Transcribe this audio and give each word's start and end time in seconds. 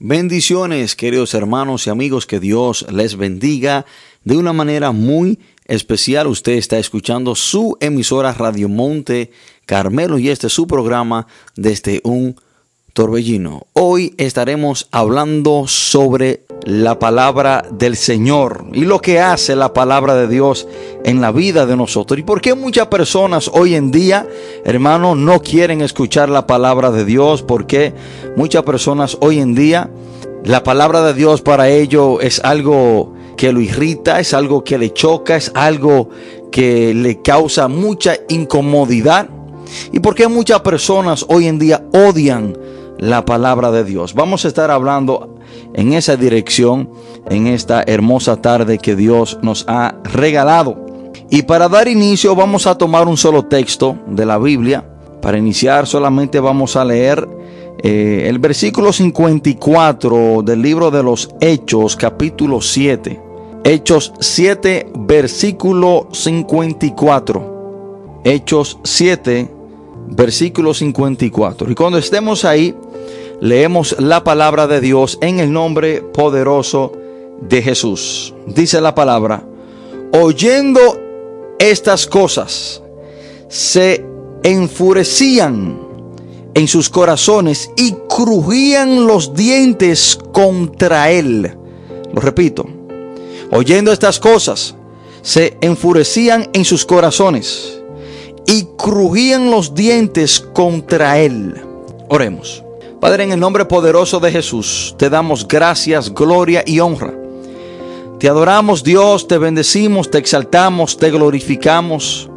Bendiciones, 0.00 0.94
queridos 0.94 1.34
hermanos 1.34 1.88
y 1.88 1.90
amigos, 1.90 2.24
que 2.24 2.38
Dios 2.38 2.86
les 2.88 3.16
bendiga 3.16 3.84
de 4.22 4.36
una 4.36 4.52
manera 4.52 4.92
muy 4.92 5.40
especial. 5.64 6.28
Usted 6.28 6.52
está 6.52 6.78
escuchando 6.78 7.34
su 7.34 7.76
emisora 7.80 8.32
Radio 8.32 8.68
Monte 8.68 9.32
Carmelo 9.66 10.16
y 10.20 10.28
este 10.28 10.46
es 10.46 10.52
su 10.52 10.68
programa 10.68 11.26
desde 11.56 12.00
un 12.04 12.36
torbellino. 12.98 13.68
Hoy 13.74 14.12
estaremos 14.18 14.88
hablando 14.90 15.68
sobre 15.68 16.42
la 16.64 16.98
palabra 16.98 17.64
del 17.70 17.94
Señor 17.94 18.64
y 18.72 18.80
lo 18.80 19.00
que 19.00 19.20
hace 19.20 19.54
la 19.54 19.72
palabra 19.72 20.16
de 20.16 20.26
Dios 20.26 20.66
en 21.04 21.20
la 21.20 21.30
vida 21.30 21.64
de 21.64 21.76
nosotros. 21.76 22.18
¿Y 22.18 22.24
por 22.24 22.40
qué 22.40 22.54
muchas 22.56 22.88
personas 22.88 23.52
hoy 23.54 23.76
en 23.76 23.92
día, 23.92 24.26
hermanos, 24.64 25.16
no 25.16 25.40
quieren 25.40 25.80
escuchar 25.80 26.28
la 26.28 26.48
palabra 26.48 26.90
de 26.90 27.04
Dios? 27.04 27.44
Porque 27.44 27.94
muchas 28.36 28.64
personas 28.64 29.16
hoy 29.20 29.38
en 29.38 29.54
día, 29.54 29.88
la 30.42 30.64
palabra 30.64 31.00
de 31.02 31.14
Dios 31.14 31.40
para 31.40 31.68
ellos 31.68 32.18
es 32.20 32.40
algo 32.42 33.14
que 33.36 33.52
lo 33.52 33.60
irrita, 33.60 34.18
es 34.18 34.34
algo 34.34 34.64
que 34.64 34.76
le 34.76 34.92
choca, 34.92 35.36
es 35.36 35.52
algo 35.54 36.08
que 36.50 36.92
le 36.94 37.22
causa 37.22 37.68
mucha 37.68 38.16
incomodidad. 38.28 39.28
¿Y 39.92 40.00
por 40.00 40.16
qué 40.16 40.26
muchas 40.26 40.62
personas 40.62 41.24
hoy 41.28 41.46
en 41.46 41.60
día 41.60 41.84
odian 41.92 42.56
la 42.98 43.24
palabra 43.24 43.70
de 43.70 43.84
Dios. 43.84 44.14
Vamos 44.14 44.44
a 44.44 44.48
estar 44.48 44.70
hablando 44.70 45.36
en 45.74 45.92
esa 45.92 46.16
dirección 46.16 46.90
en 47.30 47.46
esta 47.46 47.82
hermosa 47.86 48.40
tarde 48.40 48.78
que 48.78 48.96
Dios 48.96 49.38
nos 49.42 49.64
ha 49.68 49.94
regalado. 50.04 50.86
Y 51.30 51.42
para 51.42 51.68
dar 51.68 51.88
inicio 51.88 52.34
vamos 52.34 52.66
a 52.66 52.76
tomar 52.76 53.06
un 53.06 53.16
solo 53.16 53.44
texto 53.44 53.98
de 54.06 54.26
la 54.26 54.38
Biblia. 54.38 54.84
Para 55.20 55.38
iniciar 55.38 55.86
solamente 55.86 56.40
vamos 56.40 56.76
a 56.76 56.84
leer 56.84 57.28
eh, 57.82 58.26
el 58.28 58.38
versículo 58.38 58.92
54 58.92 60.42
del 60.42 60.62
libro 60.62 60.90
de 60.90 61.02
los 61.02 61.30
Hechos 61.40 61.96
capítulo 61.96 62.60
7. 62.60 63.20
Hechos 63.64 64.12
7 64.20 64.92
versículo 64.94 66.08
54. 66.12 68.20
Hechos 68.24 68.78
7 68.84 69.57
versículo 70.10 70.74
54. 70.74 71.70
Y 71.70 71.74
cuando 71.74 71.98
estemos 71.98 72.44
ahí, 72.44 72.74
leemos 73.40 73.96
la 73.98 74.24
palabra 74.24 74.66
de 74.66 74.80
Dios 74.80 75.18
en 75.20 75.40
el 75.40 75.52
nombre 75.52 76.02
poderoso 76.02 76.92
de 77.40 77.62
Jesús. 77.62 78.34
Dice 78.46 78.80
la 78.80 78.94
palabra, 78.94 79.44
oyendo 80.12 80.80
estas 81.58 82.06
cosas, 82.06 82.82
se 83.48 84.04
enfurecían 84.42 85.78
en 86.54 86.66
sus 86.68 86.88
corazones 86.88 87.70
y 87.76 87.94
crujían 88.08 89.06
los 89.06 89.34
dientes 89.34 90.18
contra 90.32 91.10
él. 91.10 91.56
Lo 92.12 92.20
repito, 92.20 92.66
oyendo 93.52 93.92
estas 93.92 94.18
cosas, 94.18 94.74
se 95.22 95.56
enfurecían 95.60 96.48
en 96.52 96.64
sus 96.64 96.84
corazones 96.84 97.77
y 98.48 98.66
crujían 98.78 99.50
los 99.50 99.74
dientes 99.74 100.40
contra 100.40 101.18
él. 101.18 101.54
Oremos. 102.08 102.64
Padre, 102.98 103.24
en 103.24 103.32
el 103.32 103.38
nombre 103.38 103.66
poderoso 103.66 104.20
de 104.20 104.32
Jesús, 104.32 104.94
te 104.98 105.10
damos 105.10 105.46
gracias, 105.46 106.12
gloria 106.12 106.64
y 106.66 106.80
honra. 106.80 107.12
Te 108.18 108.26
adoramos 108.26 108.82
Dios, 108.82 109.28
te 109.28 109.36
bendecimos, 109.36 110.10
te 110.10 110.16
exaltamos, 110.16 110.96
te 110.96 111.10
glorificamos. 111.10 112.30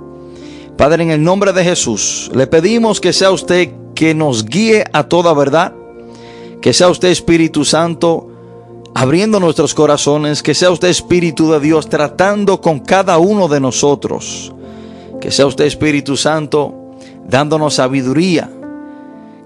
Padre, 0.77 1.03
en 1.03 1.11
el 1.11 1.23
nombre 1.23 1.53
de 1.53 1.63
Jesús, 1.63 2.29
le 2.35 2.45
pedimos 2.45 2.99
que 2.99 3.13
sea 3.13 3.31
usted 3.31 3.71
que 3.95 4.13
nos 4.13 4.45
guíe 4.45 4.83
a 4.91 5.03
toda 5.05 5.33
verdad, 5.33 5.73
que 6.61 6.73
sea 6.73 6.89
usted 6.89 7.07
Espíritu 7.07 7.63
Santo 7.63 8.27
abriendo 8.93 9.39
nuestros 9.39 9.73
corazones, 9.73 10.43
que 10.43 10.53
sea 10.53 10.71
usted 10.71 10.89
Espíritu 10.89 11.51
de 11.53 11.61
Dios 11.61 11.87
tratando 11.87 12.59
con 12.59 12.79
cada 12.79 13.17
uno 13.17 13.47
de 13.47 13.61
nosotros, 13.61 14.53
que 15.21 15.31
sea 15.31 15.45
usted 15.45 15.65
Espíritu 15.65 16.17
Santo 16.17 16.73
dándonos 17.27 17.75
sabiduría 17.75 18.49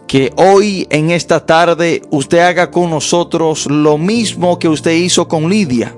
que 0.08 0.31
hoy 0.38 0.88
en 0.90 1.12
esta 1.12 1.46
tarde 1.46 2.02
usted 2.09 2.40
haga 2.40 2.72
con 2.72 2.90
nosotros 2.90 3.66
lo 3.68 3.97
mismo 3.97 4.58
que 4.59 4.69
usted 4.69 4.91
hizo 4.91 5.28
con 5.28 5.50
Lidia. 5.50 5.96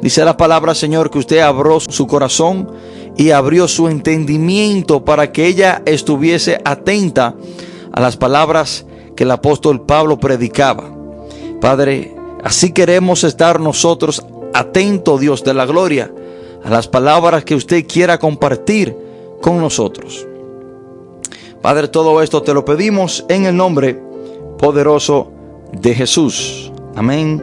Dice 0.00 0.24
la 0.24 0.36
palabra, 0.36 0.74
Señor, 0.74 1.10
que 1.10 1.18
usted 1.18 1.40
abrió 1.40 1.80
su 1.80 2.06
corazón 2.06 2.70
y 3.16 3.30
abrió 3.30 3.68
su 3.68 3.88
entendimiento 3.88 5.04
para 5.04 5.32
que 5.32 5.46
ella 5.46 5.82
estuviese 5.86 6.60
atenta 6.64 7.34
a 7.92 8.00
las 8.00 8.16
palabras 8.16 8.84
que 9.16 9.24
el 9.24 9.30
apóstol 9.30 9.82
Pablo 9.82 10.18
predicaba. 10.18 10.90
Padre, 11.60 12.14
así 12.42 12.72
queremos 12.72 13.24
estar 13.24 13.60
nosotros 13.60 14.24
atentos, 14.52 15.20
Dios 15.20 15.44
de 15.44 15.54
la 15.54 15.66
gloria, 15.66 16.12
a 16.64 16.70
las 16.70 16.88
palabras 16.88 17.44
que 17.44 17.54
usted 17.54 17.86
quiera 17.86 18.18
compartir 18.18 18.96
con 19.40 19.60
nosotros. 19.60 20.26
Padre, 21.60 21.88
todo 21.88 22.22
esto 22.22 22.42
te 22.42 22.54
lo 22.54 22.64
pedimos 22.64 23.24
en 23.28 23.46
el 23.46 23.56
nombre 23.56 24.00
poderoso 24.58 25.30
de 25.72 25.94
Jesús. 25.94 26.72
Amén 26.96 27.42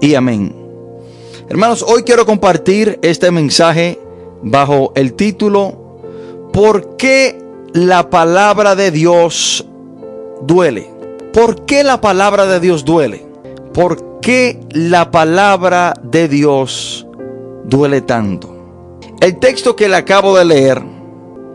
y 0.00 0.14
amén. 0.14 0.54
Hermanos, 1.48 1.82
hoy 1.86 2.02
quiero 2.02 2.26
compartir 2.26 2.98
este 3.02 3.30
mensaje 3.30 3.98
bajo 4.42 4.92
el 4.94 5.14
título 5.14 5.88
¿Por 6.52 6.96
qué 6.96 7.38
la 7.72 8.10
palabra 8.10 8.74
de 8.74 8.90
Dios 8.90 9.64
duele? 10.42 10.90
¿Por 11.32 11.64
qué 11.66 11.84
la 11.84 12.00
palabra 12.00 12.46
de 12.46 12.60
Dios 12.60 12.84
duele? 12.84 13.26
¿Por 13.72 14.20
qué 14.20 14.60
la 14.70 15.10
palabra 15.10 15.94
de 16.02 16.28
Dios 16.28 17.07
duele 17.68 18.00
tanto? 18.00 18.56
El 19.20 19.38
texto 19.38 19.76
que 19.76 19.88
le 19.88 19.96
acabo 19.96 20.36
de 20.36 20.44
leer 20.44 20.82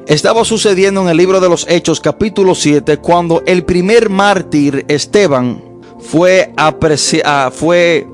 estaba 0.07 0.45
sucediendo 0.45 1.01
en 1.01 1.09
el 1.09 1.17
libro 1.17 1.39
de 1.39 1.49
los 1.49 1.65
Hechos 1.69 1.99
capítulo 1.99 2.55
7 2.55 2.97
cuando 2.97 3.41
el 3.45 3.63
primer 3.63 4.09
mártir 4.09 4.85
Esteban 4.87 5.61
fue, 5.99 6.53
fue 7.53 8.07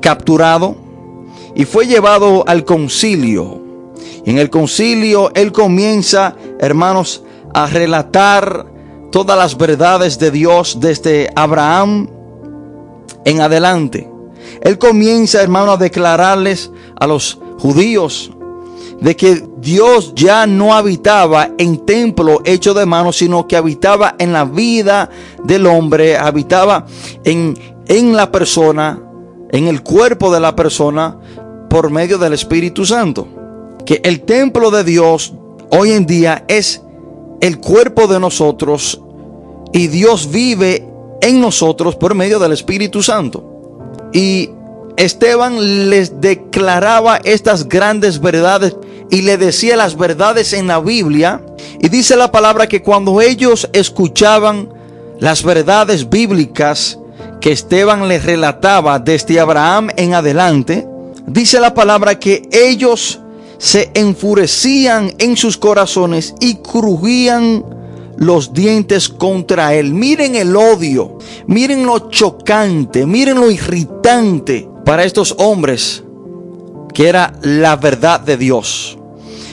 capturado 0.00 0.76
y 1.54 1.64
fue 1.64 1.86
llevado 1.86 2.44
al 2.46 2.64
concilio. 2.64 3.60
Y 4.24 4.30
en 4.30 4.38
el 4.38 4.50
concilio 4.50 5.32
él 5.34 5.52
comienza, 5.52 6.36
hermanos, 6.60 7.24
a 7.52 7.66
relatar 7.66 8.66
todas 9.10 9.36
las 9.36 9.58
verdades 9.58 10.18
de 10.18 10.30
Dios 10.30 10.78
desde 10.80 11.28
Abraham 11.34 12.08
en 13.24 13.40
adelante. 13.40 14.08
Él 14.62 14.78
comienza, 14.78 15.42
hermanos, 15.42 15.74
a 15.74 15.82
declararles 15.82 16.70
a 16.98 17.06
los 17.06 17.38
judíos 17.62 18.32
de 19.00 19.16
que 19.16 19.44
Dios 19.58 20.12
ya 20.16 20.46
no 20.46 20.74
habitaba 20.74 21.50
en 21.58 21.86
templo 21.86 22.40
hecho 22.44 22.74
de 22.74 22.86
manos, 22.86 23.16
sino 23.18 23.46
que 23.46 23.56
habitaba 23.56 24.16
en 24.18 24.32
la 24.32 24.44
vida 24.44 25.10
del 25.44 25.66
hombre, 25.66 26.16
habitaba 26.16 26.86
en, 27.24 27.56
en 27.86 28.16
la 28.16 28.32
persona, 28.32 29.00
en 29.50 29.68
el 29.68 29.82
cuerpo 29.82 30.32
de 30.32 30.40
la 30.40 30.56
persona, 30.56 31.18
por 31.70 31.90
medio 31.90 32.18
del 32.18 32.32
Espíritu 32.32 32.84
Santo. 32.84 33.28
Que 33.86 34.00
el 34.04 34.22
templo 34.22 34.70
de 34.70 34.82
Dios 34.82 35.32
hoy 35.70 35.92
en 35.92 36.04
día 36.04 36.44
es 36.48 36.82
el 37.40 37.58
cuerpo 37.58 38.08
de 38.08 38.18
nosotros 38.18 39.00
y 39.72 39.86
Dios 39.86 40.30
vive 40.30 40.88
en 41.20 41.40
nosotros 41.40 41.94
por 41.96 42.14
medio 42.14 42.38
del 42.38 42.52
Espíritu 42.52 43.02
Santo. 43.02 43.44
Y 44.12 44.50
Esteban 45.02 45.90
les 45.90 46.20
declaraba 46.20 47.16
estas 47.24 47.68
grandes 47.68 48.20
verdades 48.20 48.76
y 49.10 49.22
le 49.22 49.36
decía 49.36 49.76
las 49.76 49.98
verdades 49.98 50.52
en 50.52 50.68
la 50.68 50.78
Biblia. 50.78 51.44
Y 51.80 51.88
dice 51.88 52.14
la 52.14 52.30
palabra 52.30 52.68
que 52.68 52.82
cuando 52.82 53.20
ellos 53.20 53.68
escuchaban 53.72 54.68
las 55.18 55.42
verdades 55.42 56.08
bíblicas 56.08 57.00
que 57.40 57.50
Esteban 57.50 58.06
les 58.06 58.24
relataba 58.24 59.00
desde 59.00 59.40
Abraham 59.40 59.90
en 59.96 60.14
adelante, 60.14 60.86
dice 61.26 61.58
la 61.58 61.74
palabra 61.74 62.20
que 62.20 62.48
ellos 62.52 63.18
se 63.58 63.90
enfurecían 63.94 65.12
en 65.18 65.36
sus 65.36 65.56
corazones 65.56 66.32
y 66.38 66.58
crujían 66.58 67.64
los 68.18 68.52
dientes 68.52 69.08
contra 69.08 69.74
él. 69.74 69.94
Miren 69.94 70.36
el 70.36 70.54
odio, 70.54 71.18
miren 71.48 71.86
lo 71.86 72.08
chocante, 72.08 73.04
miren 73.04 73.40
lo 73.40 73.50
irritante 73.50 74.70
para 74.84 75.04
estos 75.04 75.34
hombres 75.38 76.02
que 76.92 77.08
era 77.08 77.32
la 77.42 77.76
verdad 77.76 78.20
de 78.20 78.36
Dios. 78.36 78.98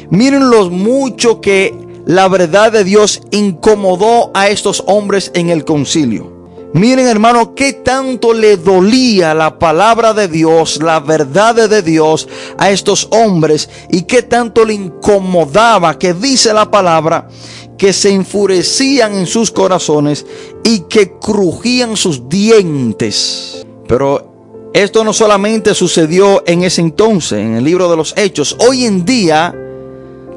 Miren 0.10 0.50
lo 0.50 0.70
mucho 0.70 1.40
que 1.42 1.74
la 2.06 2.28
verdad 2.28 2.72
de 2.72 2.84
Dios 2.84 3.22
incomodó 3.32 4.32
a 4.34 4.50
estos 4.50 4.84
hombres 4.88 5.32
en 5.36 5.50
el 5.50 5.64
concilio. 5.64 6.40
Miren 6.74 7.08
hermano, 7.08 7.56
qué 7.56 7.74
tanto 7.74 8.34
le 8.34 8.58
dolía 8.58 9.34
la 9.34 9.58
palabra 9.58 10.14
de 10.14 10.28
Dios, 10.28 10.82
la 10.84 11.00
verdad 11.00 11.56
de 11.68 11.82
Dios 11.82 12.28
a 12.58 12.70
estos 12.70 13.08
hombres 13.12 13.70
y 13.90 14.04
qué 14.04 14.22
tanto 14.22 14.66
le 14.66 14.76
incomodaba 14.76 15.98
que 15.98 16.14
dice 16.14 16.54
la 16.54 16.70
palabra 16.70 17.28
que 17.76 17.92
se 17.92 18.12
enfurecían 18.12 19.16
en 19.16 19.26
sus 19.26 19.50
corazones 19.50 20.28
y 20.64 20.82
que 20.82 21.14
crujían 21.18 21.98
sus 21.98 22.30
dientes. 22.30 23.66
Pero 23.88 24.39
esto 24.74 25.04
no 25.04 25.14
solamente 25.14 25.74
sucedió 25.74 26.44
en 26.46 26.64
ese 26.64 26.82
entonces, 26.82 27.40
en 27.40 27.56
el 27.56 27.64
libro 27.64 27.90
de 27.90 27.98
los 27.98 28.16
Hechos. 28.16 28.56
Hoy 28.60 28.86
en 28.86 29.04
día, 29.04 29.56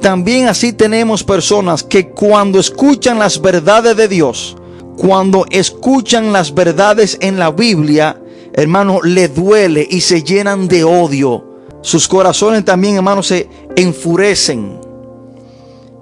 también 0.00 0.49
así 0.49 0.73
tenemos 0.73 1.23
personas 1.23 1.82
que 1.82 2.08
cuando 2.08 2.58
escuchan 2.58 3.19
las 3.19 3.40
verdades 3.40 3.96
de 3.96 4.08
Dios, 4.08 4.56
cuando 4.96 5.44
escuchan 5.50 6.32
las 6.32 6.55
verdades 6.55 7.19
en 7.20 7.38
la 7.38 7.50
Biblia, 7.50 8.20
hermano, 8.55 9.00
le 9.02 9.29
duele 9.29 9.87
y 9.88 10.00
se 10.00 10.23
llenan 10.23 10.67
de 10.67 10.85
odio. 10.85 11.44
Sus 11.82 12.08
corazones 12.08 12.64
también, 12.64 12.96
hermano, 12.96 13.23
se 13.23 13.49
enfurecen. 13.76 14.81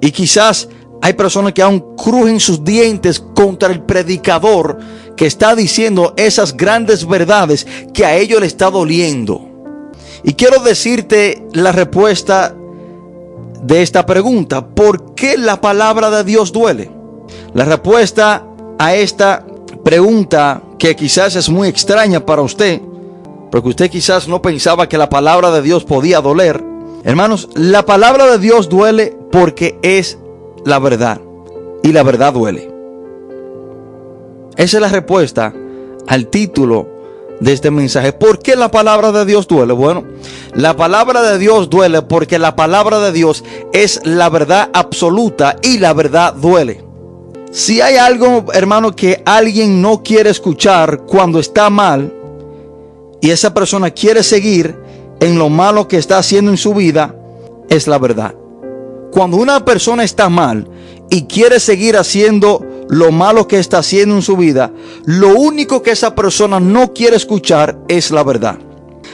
Y 0.00 0.12
quizás 0.12 0.68
hay 1.02 1.14
personas 1.14 1.52
que 1.52 1.62
aún 1.62 1.96
crujen 1.96 2.38
sus 2.38 2.62
dientes 2.62 3.20
contra 3.34 3.70
el 3.72 3.82
predicador 3.82 4.78
que 5.20 5.26
está 5.26 5.54
diciendo 5.54 6.14
esas 6.16 6.56
grandes 6.56 7.06
verdades 7.06 7.66
que 7.92 8.06
a 8.06 8.16
ellos 8.16 8.40
le 8.40 8.46
está 8.46 8.70
doliendo. 8.70 9.42
Y 10.24 10.32
quiero 10.32 10.60
decirte 10.60 11.46
la 11.52 11.72
respuesta 11.72 12.56
de 13.62 13.82
esta 13.82 14.06
pregunta. 14.06 14.66
¿Por 14.68 15.14
qué 15.14 15.36
la 15.36 15.60
palabra 15.60 16.08
de 16.08 16.24
Dios 16.24 16.52
duele? 16.52 16.90
La 17.52 17.66
respuesta 17.66 18.46
a 18.78 18.94
esta 18.94 19.44
pregunta 19.84 20.62
que 20.78 20.96
quizás 20.96 21.36
es 21.36 21.50
muy 21.50 21.68
extraña 21.68 22.24
para 22.24 22.40
usted, 22.40 22.80
porque 23.50 23.68
usted 23.68 23.90
quizás 23.90 24.26
no 24.26 24.40
pensaba 24.40 24.88
que 24.88 24.96
la 24.96 25.10
palabra 25.10 25.50
de 25.50 25.60
Dios 25.60 25.84
podía 25.84 26.22
doler. 26.22 26.64
Hermanos, 27.04 27.50
la 27.52 27.84
palabra 27.84 28.24
de 28.26 28.38
Dios 28.38 28.70
duele 28.70 29.14
porque 29.30 29.78
es 29.82 30.16
la 30.64 30.78
verdad. 30.78 31.20
Y 31.82 31.92
la 31.92 32.04
verdad 32.04 32.32
duele. 32.32 32.69
Esa 34.56 34.76
es 34.76 34.80
la 34.80 34.88
respuesta 34.88 35.52
al 36.06 36.26
título 36.26 36.88
de 37.40 37.52
este 37.52 37.70
mensaje. 37.70 38.12
¿Por 38.12 38.40
qué 38.40 38.56
la 38.56 38.70
palabra 38.70 39.12
de 39.12 39.24
Dios 39.24 39.48
duele? 39.48 39.72
Bueno, 39.72 40.04
la 40.54 40.76
palabra 40.76 41.22
de 41.22 41.38
Dios 41.38 41.70
duele 41.70 42.02
porque 42.02 42.38
la 42.38 42.56
palabra 42.56 43.00
de 43.00 43.12
Dios 43.12 43.44
es 43.72 44.00
la 44.04 44.28
verdad 44.28 44.70
absoluta 44.72 45.56
y 45.62 45.78
la 45.78 45.92
verdad 45.92 46.34
duele. 46.34 46.84
Si 47.50 47.80
hay 47.80 47.96
algo, 47.96 48.44
hermano, 48.52 48.94
que 48.94 49.22
alguien 49.24 49.82
no 49.82 50.02
quiere 50.02 50.30
escuchar 50.30 51.00
cuando 51.06 51.40
está 51.40 51.68
mal 51.68 52.12
y 53.20 53.30
esa 53.30 53.52
persona 53.52 53.90
quiere 53.90 54.22
seguir 54.22 54.76
en 55.20 55.38
lo 55.38 55.48
malo 55.48 55.88
que 55.88 55.96
está 55.96 56.18
haciendo 56.18 56.50
en 56.50 56.56
su 56.56 56.74
vida, 56.74 57.14
es 57.68 57.86
la 57.88 57.98
verdad. 57.98 58.34
Cuando 59.10 59.36
una 59.36 59.64
persona 59.64 60.04
está 60.04 60.28
mal 60.28 60.68
y 61.10 61.24
quiere 61.24 61.58
seguir 61.58 61.96
haciendo 61.96 62.64
lo 62.90 63.12
malo 63.12 63.46
que 63.46 63.60
está 63.60 63.78
haciendo 63.78 64.16
en 64.16 64.22
su 64.22 64.36
vida, 64.36 64.72
lo 65.04 65.36
único 65.36 65.80
que 65.80 65.92
esa 65.92 66.16
persona 66.16 66.58
no 66.58 66.92
quiere 66.92 67.14
escuchar 67.16 67.78
es 67.86 68.10
la 68.10 68.24
verdad. 68.24 68.58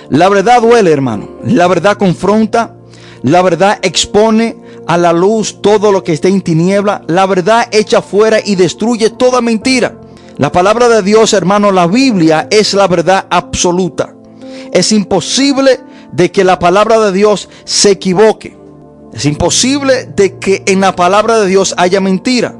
La 0.09 0.31
verdad 0.31 0.63
duele, 0.63 0.91
hermano. 0.91 1.29
La 1.45 1.67
verdad 1.69 1.99
confronta. 1.99 2.75
La 3.23 3.43
verdad 3.43 3.79
expone 3.83 4.57
a 4.87 4.97
la 4.97 5.13
luz 5.13 5.61
todo 5.61 5.93
lo 5.93 6.03
que 6.03 6.15
está 6.15 6.29
en 6.29 6.41
tiniebla. 6.41 7.03
La 7.07 7.27
verdad 7.27 7.69
echa 7.71 8.01
fuera 8.01 8.39
y 8.43 8.55
destruye 8.55 9.11
toda 9.11 9.43
mentira. 9.43 10.01
La 10.39 10.51
palabra 10.51 10.89
de 10.89 11.03
Dios, 11.03 11.35
hermano, 11.35 11.71
la 11.71 11.87
Biblia 11.87 12.49
es 12.51 12.73
la 12.73 12.89
verdad 12.89 13.27
absoluta. 13.29 14.15
Es 14.73 14.91
imposible 14.91 15.81
de 16.13 16.33
que 16.33 16.45
la 16.45 16.59
palabra 16.59 16.99
de 16.99 17.13
Dios 17.13 17.51
se 17.65 17.91
equivoque. 17.91 18.57
Es 19.13 19.27
imposible 19.27 20.07
de 20.17 20.39
que 20.39 20.63
en 20.67 20.81
la 20.81 20.97
palabra 20.97 21.41
de 21.41 21.47
Dios 21.47 21.75
haya 21.77 22.01
mentira. 22.01 22.57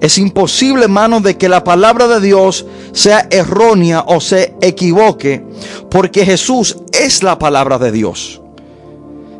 Es 0.00 0.16
imposible, 0.16 0.84
hermano, 0.84 1.20
de 1.20 1.36
que 1.36 1.48
la 1.48 1.62
palabra 1.62 2.08
de 2.08 2.20
Dios 2.20 2.64
sea 2.92 3.26
errónea 3.30 4.04
o 4.06 4.20
se 4.20 4.54
equivoque, 4.62 5.44
porque 5.90 6.24
Jesús 6.24 6.78
es 6.92 7.22
la 7.22 7.38
palabra 7.38 7.78
de 7.78 7.92
Dios. 7.92 8.40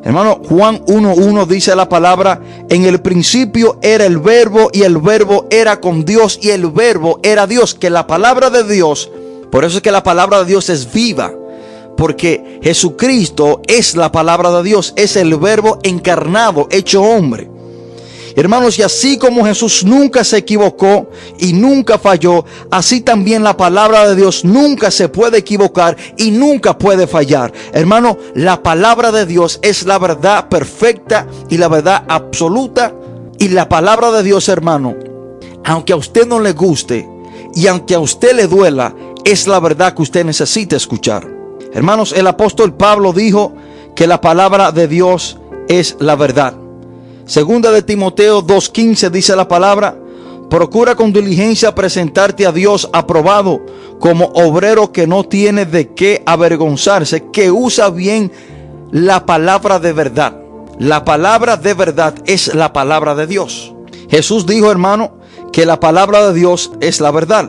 Hermano, 0.03 0.41
Juan 0.49 0.85
1.1 0.87 1.47
dice 1.47 1.77
la 1.77 1.89
palabra, 1.89 2.41
en 2.69 2.85
el 2.85 3.01
principio 3.01 3.79
era 3.83 4.07
el 4.07 4.19
verbo 4.19 4.71
y 4.73 4.83
el 4.83 4.97
verbo 4.99 5.47
era 5.51 5.81
con 5.81 6.05
Dios 6.05 6.39
y 6.41 6.51
el 6.51 6.67
verbo 6.71 7.21
era 7.23 7.47
Dios, 7.47 7.75
que 7.75 7.91
la 7.91 8.07
palabra 8.07 8.49
de 8.49 8.65
Dios, 8.65 9.11
por 9.51 9.65
eso 9.65 9.79
es 9.79 9.83
que 9.83 9.93
la 9.93 10.03
palabra 10.03 10.41
de 10.41 10.47
Dios 10.47 10.71
es 10.71 10.91
viva, 10.91 11.33
porque 11.99 12.61
Jesucristo 12.63 13.61
es 13.67 13.95
la 13.95 14.11
palabra 14.11 14.51
de 14.51 14.63
Dios, 14.63 14.95
es 14.97 15.17
el 15.17 15.37
verbo 15.37 15.79
encarnado, 15.83 16.67
hecho 16.71 17.03
hombre. 17.03 17.51
Hermanos, 18.37 18.79
y 18.79 18.83
así 18.83 19.19
como 19.19 19.45
Jesús 19.45 19.85
nunca 19.85 20.25
se 20.25 20.39
equivocó 20.39 21.11
y 21.39 21.53
nunca 21.53 21.99
falló, 21.99 22.45
así 22.71 23.01
también 23.01 23.43
la 23.43 23.57
palabra 23.57 24.09
de 24.09 24.17
Dios 24.17 24.45
nunca 24.45 24.91
se 24.91 25.09
puede 25.09 25.39
equivocar 25.39 25.97
y 26.17 26.31
nunca 26.31 26.79
puede 26.79 27.07
fallar. 27.07 27.53
Hermano, 27.73 28.19
la 28.35 28.63
palabra 28.63 29.13
de 29.13 29.27
Dios 29.27 29.59
es 29.63 29.85
la 29.85 29.99
verdad 29.99 30.49
perfecta 30.49 31.27
y 31.49 31.59
la 31.59 31.69
verdad 31.69 32.05
absoluta. 32.09 32.95
Y 33.39 33.49
la 33.49 33.69
palabra 33.69 34.11
de 34.13 34.23
Dios, 34.23 34.49
hermano, 34.49 34.95
aunque 35.65 35.93
a 35.93 35.97
usted 35.97 36.27
no 36.27 36.41
le 36.41 36.53
guste 36.53 37.09
y 37.55 37.67
aunque 37.67 37.95
a 37.95 38.01
usted 38.01 38.35
le 38.35 38.47
duela, 38.47 38.95
es 39.25 39.47
la 39.47 39.61
verdad 39.61 39.95
que 39.95 40.03
usted 40.03 40.25
necesita 40.25 40.77
escuchar. 40.77 41.27
Hermanos, 41.73 42.13
el 42.13 42.27
apóstol 42.27 42.75
Pablo 42.75 43.13
dijo 43.13 43.55
que 43.95 44.07
la 44.07 44.21
palabra 44.21 44.73
de 44.73 44.89
Dios 44.89 45.39
es 45.69 45.97
la 46.01 46.17
verdad. 46.17 46.55
Segunda 47.31 47.71
de 47.71 47.83
Timoteo 47.83 48.45
2.15 48.45 49.09
dice 49.09 49.37
la 49.37 49.47
palabra, 49.47 49.97
procura 50.49 50.97
con 50.97 51.13
diligencia 51.13 51.77
presentarte 51.77 52.45
a 52.45 52.51
Dios 52.51 52.91
aprobado 52.93 53.65
como 54.01 54.25
obrero 54.35 54.91
que 54.91 55.07
no 55.07 55.23
tiene 55.23 55.65
de 55.65 55.95
qué 55.95 56.25
avergonzarse, 56.27 57.31
que 57.31 57.53
usa 57.53 57.89
bien 57.91 58.33
la 58.91 59.27
palabra 59.27 59.79
de 59.79 59.93
verdad. 59.93 60.39
La 60.81 61.05
palabra 61.05 61.57
de 61.57 61.73
verdad 61.73 62.17
es 62.27 62.53
la 62.53 62.73
palabra 62.73 63.15
de 63.15 63.29
Dios. 63.29 63.73
Jesús 64.09 64.45
dijo, 64.45 64.69
hermano, 64.69 65.13
que 65.53 65.67
la 65.67 65.79
palabra 65.79 66.27
de 66.27 66.35
Dios 66.35 66.73
es 66.81 67.01
la 67.01 67.13
verdad. 67.13 67.49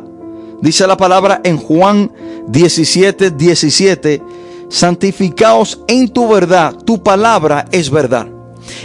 Dice 0.61 0.85
la 0.85 0.97
palabra 0.97 1.41
en 1.43 1.57
Juan 1.57 2.11
17, 2.49 3.31
17, 3.31 4.21
santificaos 4.69 5.81
en 5.87 6.07
tu 6.09 6.29
verdad, 6.29 6.75
tu 6.85 7.01
palabra 7.01 7.65
es 7.71 7.89
verdad. 7.89 8.27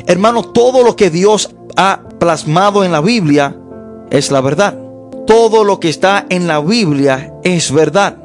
Hermano, 0.07 0.43
todo 0.43 0.83
lo 0.83 0.97
que 0.97 1.11
Dios 1.11 1.51
ha 1.77 2.01
plasmado 2.19 2.85
en 2.85 2.93
la 2.93 3.01
Biblia 3.01 3.57
es 4.11 4.31
la 4.31 4.41
verdad. 4.41 4.79
Todo 5.27 5.65
lo 5.65 5.81
que 5.81 5.89
está 5.89 6.27
en 6.29 6.47
la 6.47 6.61
Biblia 6.61 7.33
es 7.43 7.73
verdad. 7.73 8.19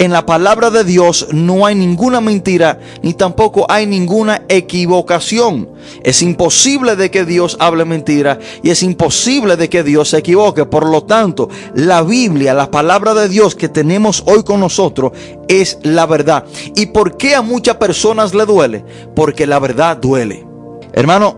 En 0.00 0.12
la 0.12 0.24
palabra 0.24 0.70
de 0.70 0.82
Dios 0.82 1.26
no 1.30 1.66
hay 1.66 1.74
ninguna 1.74 2.22
mentira 2.22 2.78
ni 3.02 3.12
tampoco 3.12 3.66
hay 3.68 3.86
ninguna 3.86 4.44
equivocación. 4.48 5.68
Es 6.02 6.22
imposible 6.22 6.96
de 6.96 7.10
que 7.10 7.26
Dios 7.26 7.58
hable 7.60 7.84
mentira 7.84 8.38
y 8.62 8.70
es 8.70 8.82
imposible 8.82 9.58
de 9.58 9.68
que 9.68 9.82
Dios 9.82 10.08
se 10.08 10.16
equivoque. 10.16 10.64
Por 10.64 10.86
lo 10.86 11.02
tanto, 11.02 11.50
la 11.74 12.00
Biblia, 12.02 12.54
la 12.54 12.70
palabra 12.70 13.12
de 13.12 13.28
Dios 13.28 13.54
que 13.54 13.68
tenemos 13.68 14.24
hoy 14.26 14.42
con 14.42 14.60
nosotros 14.60 15.12
es 15.48 15.78
la 15.82 16.06
verdad. 16.06 16.46
¿Y 16.74 16.86
por 16.86 17.18
qué 17.18 17.34
a 17.34 17.42
muchas 17.42 17.76
personas 17.76 18.32
le 18.32 18.46
duele? 18.46 18.82
Porque 19.14 19.46
la 19.46 19.58
verdad 19.58 19.98
duele. 19.98 20.49
Hermano, 20.92 21.36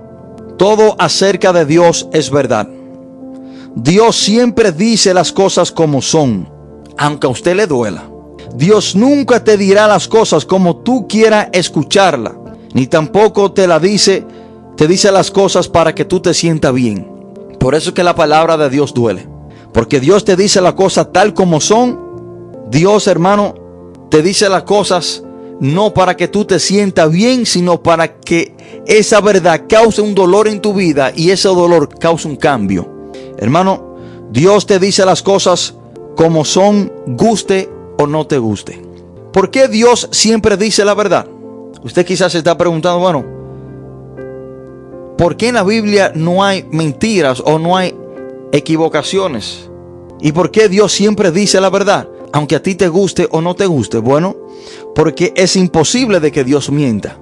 todo 0.59 0.97
acerca 0.99 1.53
de 1.53 1.67
Dios 1.67 2.09
es 2.13 2.31
verdad. 2.31 2.69
Dios 3.75 4.17
siempre 4.17 4.73
dice 4.73 5.15
las 5.15 5.33
cosas 5.33 5.73
como 5.73 6.03
son, 6.03 6.49
aunque 6.99 7.27
a 7.27 7.31
usted 7.31 7.57
le 7.57 7.67
duela. 7.67 8.05
Dios 8.55 8.95
nunca 8.95 9.43
te 9.43 9.57
dirá 9.57 9.87
las 9.87 10.09
cosas 10.09 10.45
como 10.45 10.77
tú 10.77 11.09
quieras 11.09 11.49
escucharla, 11.53 12.37
ni 12.75 12.87
tampoco 12.87 13.53
te 13.53 13.67
la 13.67 13.79
dice, 13.79 14.27
te 14.77 14.87
dice 14.87 15.11
las 15.11 15.31
cosas 15.31 15.69
para 15.69 15.95
que 15.95 16.05
tú 16.05 16.21
te 16.21 16.35
sientas 16.35 16.75
bien. 16.75 17.11
Por 17.59 17.75
eso 17.75 17.91
es 17.91 17.95
que 17.95 18.05
la 18.05 18.15
palabra 18.15 18.57
de 18.57 18.69
Dios 18.69 18.93
duele. 18.93 19.27
Porque 19.73 20.01
Dios 20.01 20.25
te 20.25 20.37
dice 20.37 20.61
las 20.61 20.75
cosas 20.75 21.13
tal 21.13 21.33
como 21.33 21.61
son. 21.61 21.99
Dios, 22.71 23.07
hermano, 23.07 23.55
te 24.11 24.23
dice 24.23 24.49
las 24.49 24.65
cosas 24.65 25.23
no 25.63 25.95
para 25.95 26.17
que 26.17 26.27
tú 26.27 26.45
te 26.45 26.59
sientas 26.59 27.09
bien, 27.09 27.47
sino 27.47 27.81
para 27.85 28.17
que 28.17 28.53
esa 28.85 29.21
verdad 29.21 29.63
cause 29.69 30.03
un 30.03 30.13
dolor 30.13 30.49
en 30.49 30.61
tu 30.61 30.75
vida 30.75 31.13
y 31.15 31.31
ese 31.31 31.47
dolor 31.47 31.89
cause 32.01 32.27
un 32.27 32.35
cambio. 32.35 33.13
Hermano, 33.39 33.97
Dios 34.33 34.67
te 34.67 34.81
dice 34.81 35.07
las 35.07 35.23
cosas 35.23 35.77
como 36.17 36.45
son, 36.45 36.93
guste 37.07 37.71
o 37.97 38.09
no 38.09 38.27
te 38.27 38.39
guste. 38.39 38.83
¿Por 39.33 39.53
qué 39.53 39.69
Dios 39.69 40.09
siempre 40.11 40.57
dice 40.57 40.85
la 40.85 40.95
verdad? 40.95 41.29
Usted 41.85 42.05
quizás 42.05 42.33
se 42.33 42.39
está 42.39 42.59
preguntando, 42.59 42.99
bueno, 42.99 43.25
¿por 45.17 45.37
qué 45.37 45.47
en 45.47 45.55
la 45.55 45.63
Biblia 45.63 46.11
no 46.13 46.43
hay 46.43 46.67
mentiras 46.73 47.41
o 47.41 47.61
no 47.61 47.77
hay 47.77 47.95
equivocaciones? 48.51 49.71
¿Y 50.21 50.33
por 50.33 50.51
qué 50.51 50.69
Dios 50.69 50.91
siempre 50.91 51.31
dice 51.31 51.61
la 51.61 51.71
verdad? 51.71 52.09
Aunque 52.33 52.57
a 52.57 52.63
ti 52.63 52.75
te 52.75 52.89
guste 52.89 53.29
o 53.31 53.41
no 53.41 53.55
te 53.55 53.67
guste. 53.67 53.99
Bueno, 53.99 54.37
porque 54.95 55.33
es 55.37 55.57
imposible 55.57 56.21
de 56.21 56.33
que 56.33 56.45
Dios 56.45 56.71
mienta. 56.71 57.19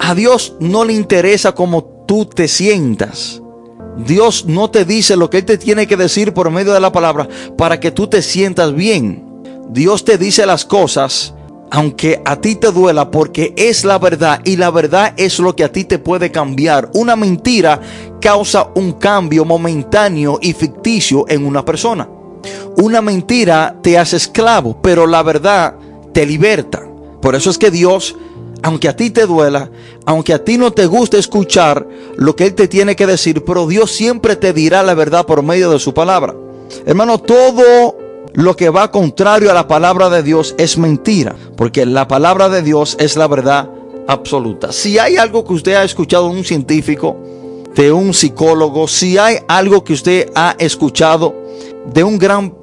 A 0.00 0.14
Dios 0.14 0.54
no 0.60 0.84
le 0.84 0.94
interesa 0.94 1.54
cómo 1.54 1.84
tú 2.06 2.24
te 2.24 2.48
sientas. 2.48 3.42
Dios 4.06 4.46
no 4.46 4.70
te 4.70 4.84
dice 4.84 5.16
lo 5.16 5.28
que 5.28 5.38
Él 5.38 5.44
te 5.44 5.58
tiene 5.58 5.86
que 5.86 5.96
decir 5.96 6.32
por 6.32 6.50
medio 6.50 6.72
de 6.72 6.80
la 6.80 6.92
palabra 6.92 7.28
para 7.56 7.80
que 7.80 7.90
tú 7.90 8.06
te 8.06 8.22
sientas 8.22 8.74
bien. 8.74 9.24
Dios 9.70 10.04
te 10.04 10.16
dice 10.16 10.46
las 10.46 10.64
cosas 10.64 11.34
aunque 11.70 12.20
a 12.24 12.36
ti 12.36 12.56
te 12.56 12.70
duela 12.70 13.10
porque 13.10 13.52
es 13.56 13.84
la 13.84 13.98
verdad 13.98 14.40
y 14.44 14.56
la 14.56 14.70
verdad 14.70 15.14
es 15.16 15.38
lo 15.38 15.54
que 15.54 15.64
a 15.64 15.72
ti 15.72 15.84
te 15.84 15.98
puede 15.98 16.30
cambiar. 16.30 16.90
Una 16.94 17.16
mentira 17.16 17.80
causa 18.20 18.70
un 18.74 18.92
cambio 18.92 19.44
momentáneo 19.44 20.38
y 20.40 20.52
ficticio 20.52 21.26
en 21.28 21.44
una 21.44 21.64
persona. 21.64 22.08
Una 22.76 23.00
mentira 23.00 23.76
te 23.82 23.98
hace 23.98 24.16
esclavo, 24.16 24.80
pero 24.82 25.06
la 25.06 25.22
verdad 25.22 25.74
te 26.12 26.26
liberta. 26.26 26.82
Por 27.20 27.34
eso 27.34 27.50
es 27.50 27.58
que 27.58 27.70
Dios, 27.70 28.16
aunque 28.62 28.88
a 28.88 28.96
ti 28.96 29.10
te 29.10 29.26
duela, 29.26 29.70
aunque 30.06 30.32
a 30.32 30.44
ti 30.44 30.58
no 30.58 30.72
te 30.72 30.86
guste 30.86 31.18
escuchar 31.18 31.86
lo 32.16 32.36
que 32.36 32.46
Él 32.46 32.54
te 32.54 32.68
tiene 32.68 32.96
que 32.96 33.06
decir, 33.06 33.44
pero 33.44 33.66
Dios 33.66 33.90
siempre 33.90 34.36
te 34.36 34.52
dirá 34.52 34.82
la 34.82 34.94
verdad 34.94 35.26
por 35.26 35.42
medio 35.42 35.70
de 35.70 35.78
su 35.78 35.92
palabra. 35.92 36.34
Hermano, 36.86 37.18
todo 37.18 37.96
lo 38.34 38.56
que 38.56 38.70
va 38.70 38.90
contrario 38.90 39.50
a 39.50 39.54
la 39.54 39.66
palabra 39.66 40.08
de 40.10 40.22
Dios 40.22 40.54
es 40.58 40.78
mentira, 40.78 41.34
porque 41.56 41.84
la 41.86 42.06
palabra 42.06 42.48
de 42.48 42.62
Dios 42.62 42.96
es 43.00 43.16
la 43.16 43.26
verdad 43.26 43.70
absoluta. 44.06 44.72
Si 44.72 44.98
hay 44.98 45.16
algo 45.16 45.44
que 45.44 45.54
usted 45.54 45.74
ha 45.74 45.84
escuchado 45.84 46.28
de 46.28 46.36
un 46.36 46.44
científico, 46.44 47.16
de 47.74 47.92
un 47.92 48.14
psicólogo, 48.14 48.88
si 48.88 49.18
hay 49.18 49.38
algo 49.46 49.84
que 49.84 49.92
usted 49.92 50.30
ha 50.34 50.56
escuchado 50.58 51.37
de 51.92 52.04
un 52.04 52.18
gran 52.18 52.54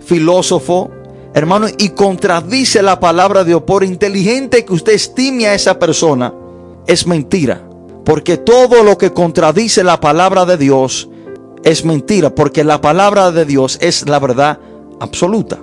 filósofo, 0.00 0.90
hermano, 1.34 1.66
y 1.78 1.90
contradice 1.90 2.82
la 2.82 3.00
palabra 3.00 3.40
de 3.40 3.50
Dios, 3.50 3.62
por 3.62 3.84
inteligente 3.84 4.64
que 4.64 4.72
usted 4.72 4.92
estime 4.92 5.46
a 5.46 5.54
esa 5.54 5.78
persona, 5.78 6.32
es 6.86 7.06
mentira. 7.06 7.64
Porque 8.04 8.38
todo 8.38 8.82
lo 8.82 8.96
que 8.96 9.12
contradice 9.12 9.84
la 9.84 10.00
palabra 10.00 10.46
de 10.46 10.56
Dios 10.56 11.08
es 11.62 11.84
mentira, 11.84 12.34
porque 12.34 12.64
la 12.64 12.80
palabra 12.80 13.30
de 13.32 13.44
Dios 13.44 13.78
es 13.82 14.08
la 14.08 14.18
verdad 14.18 14.58
absoluta. 15.00 15.58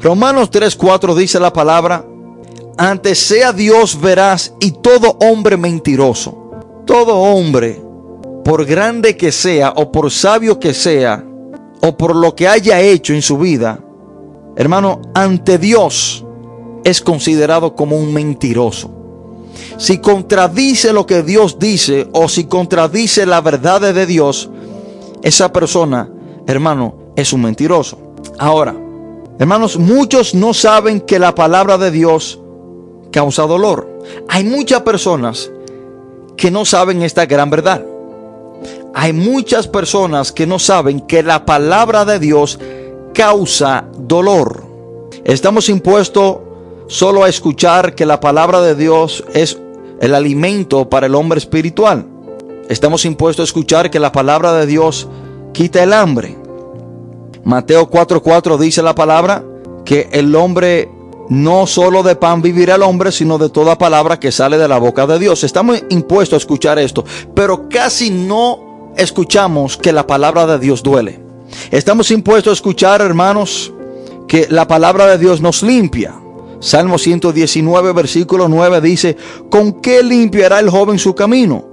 Romanos 0.00 0.50
3:4 0.50 1.14
dice 1.14 1.40
la 1.40 1.52
palabra, 1.52 2.04
antes 2.76 3.18
sea 3.18 3.52
Dios 3.52 4.00
veraz 4.00 4.54
y 4.60 4.72
todo 4.72 5.16
hombre 5.20 5.56
mentiroso. 5.56 6.38
Todo 6.86 7.16
hombre, 7.16 7.80
por 8.44 8.64
grande 8.64 9.16
que 9.16 9.30
sea 9.30 9.72
o 9.76 9.92
por 9.92 10.10
sabio 10.10 10.58
que 10.58 10.74
sea, 10.74 11.24
o 11.82 11.96
por 11.96 12.14
lo 12.14 12.34
que 12.34 12.48
haya 12.48 12.80
hecho 12.80 13.12
en 13.12 13.22
su 13.22 13.36
vida, 13.38 13.80
hermano, 14.56 15.02
ante 15.14 15.58
Dios 15.58 16.24
es 16.84 17.00
considerado 17.00 17.74
como 17.74 17.96
un 17.96 18.12
mentiroso. 18.12 18.90
Si 19.76 19.98
contradice 19.98 20.92
lo 20.92 21.06
que 21.06 21.22
Dios 21.22 21.58
dice 21.58 22.08
o 22.12 22.28
si 22.28 22.44
contradice 22.44 23.26
la 23.26 23.40
verdad 23.40 23.80
de 23.80 24.06
Dios, 24.06 24.48
esa 25.22 25.52
persona, 25.52 26.08
hermano, 26.46 26.94
es 27.16 27.32
un 27.32 27.42
mentiroso. 27.42 27.98
Ahora, 28.38 28.74
hermanos, 29.38 29.76
muchos 29.76 30.34
no 30.34 30.54
saben 30.54 31.00
que 31.00 31.18
la 31.18 31.34
palabra 31.34 31.78
de 31.78 31.90
Dios 31.90 32.40
causa 33.10 33.42
dolor. 33.42 34.00
Hay 34.28 34.44
muchas 34.44 34.82
personas 34.82 35.50
que 36.36 36.50
no 36.50 36.64
saben 36.64 37.02
esta 37.02 37.26
gran 37.26 37.50
verdad. 37.50 37.84
Hay 38.94 39.12
muchas 39.12 39.68
personas 39.68 40.32
que 40.32 40.46
no 40.46 40.58
saben 40.58 41.00
que 41.00 41.22
la 41.22 41.46
palabra 41.46 42.04
de 42.04 42.18
Dios 42.18 42.58
causa 43.14 43.86
dolor. 43.96 44.64
Estamos 45.24 45.68
impuestos 45.68 46.38
solo 46.88 47.24
a 47.24 47.28
escuchar 47.28 47.94
que 47.94 48.04
la 48.04 48.20
palabra 48.20 48.60
de 48.60 48.74
Dios 48.74 49.24
es 49.32 49.58
el 50.00 50.14
alimento 50.14 50.90
para 50.90 51.06
el 51.06 51.14
hombre 51.14 51.38
espiritual. 51.38 52.06
Estamos 52.68 53.04
impuestos 53.04 53.44
a 53.44 53.48
escuchar 53.48 53.90
que 53.90 53.98
la 53.98 54.12
palabra 54.12 54.52
de 54.52 54.66
Dios 54.66 55.08
quita 55.52 55.82
el 55.82 55.92
hambre. 55.92 56.36
Mateo 57.44 57.88
4:4 57.88 58.58
dice 58.58 58.82
la 58.82 58.94
palabra 58.94 59.42
que 59.84 60.08
el 60.12 60.34
hombre 60.36 60.90
no 61.28 61.66
solo 61.66 62.02
de 62.02 62.14
pan 62.14 62.42
vivirá 62.42 62.74
el 62.74 62.82
hombre, 62.82 63.10
sino 63.10 63.38
de 63.38 63.48
toda 63.48 63.78
palabra 63.78 64.20
que 64.20 64.32
sale 64.32 64.58
de 64.58 64.68
la 64.68 64.78
boca 64.78 65.06
de 65.06 65.18
Dios. 65.18 65.44
Estamos 65.44 65.82
impuestos 65.88 66.36
a 66.36 66.38
escuchar 66.38 66.78
esto, 66.78 67.04
pero 67.34 67.68
casi 67.68 68.10
no 68.10 68.71
escuchamos 68.96 69.76
que 69.76 69.92
la 69.92 70.06
palabra 70.06 70.46
de 70.46 70.58
Dios 70.58 70.82
duele. 70.82 71.20
Estamos 71.70 72.10
impuestos 72.10 72.50
a 72.50 72.54
escuchar, 72.54 73.00
hermanos, 73.00 73.72
que 74.28 74.46
la 74.48 74.66
palabra 74.66 75.06
de 75.06 75.18
Dios 75.18 75.40
nos 75.40 75.62
limpia. 75.62 76.14
Salmo 76.60 76.96
119, 76.96 77.92
versículo 77.92 78.48
9 78.48 78.80
dice, 78.80 79.16
¿con 79.50 79.80
qué 79.80 80.02
limpiará 80.02 80.60
el 80.60 80.70
joven 80.70 80.98
su 80.98 81.14
camino? 81.14 81.64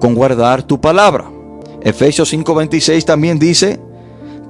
Con 0.00 0.14
guardar 0.14 0.64
tu 0.64 0.80
palabra. 0.80 1.30
Efesios 1.80 2.32
5:26 2.32 3.04
también 3.04 3.38
dice, 3.38 3.80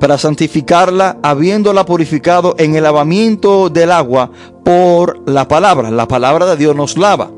para 0.00 0.19
santificarla, 0.19 1.19
habiéndola 1.23 1.87
purificado 1.87 2.57
en 2.59 2.75
el 2.75 2.83
lavamiento 2.83 3.69
del 3.69 3.93
agua 3.93 4.31
por 4.64 5.29
la 5.29 5.47
palabra. 5.47 5.91
La 5.91 6.09
palabra 6.09 6.47
de 6.47 6.57
Dios 6.57 6.75
nos 6.75 6.97
lava, 6.97 7.31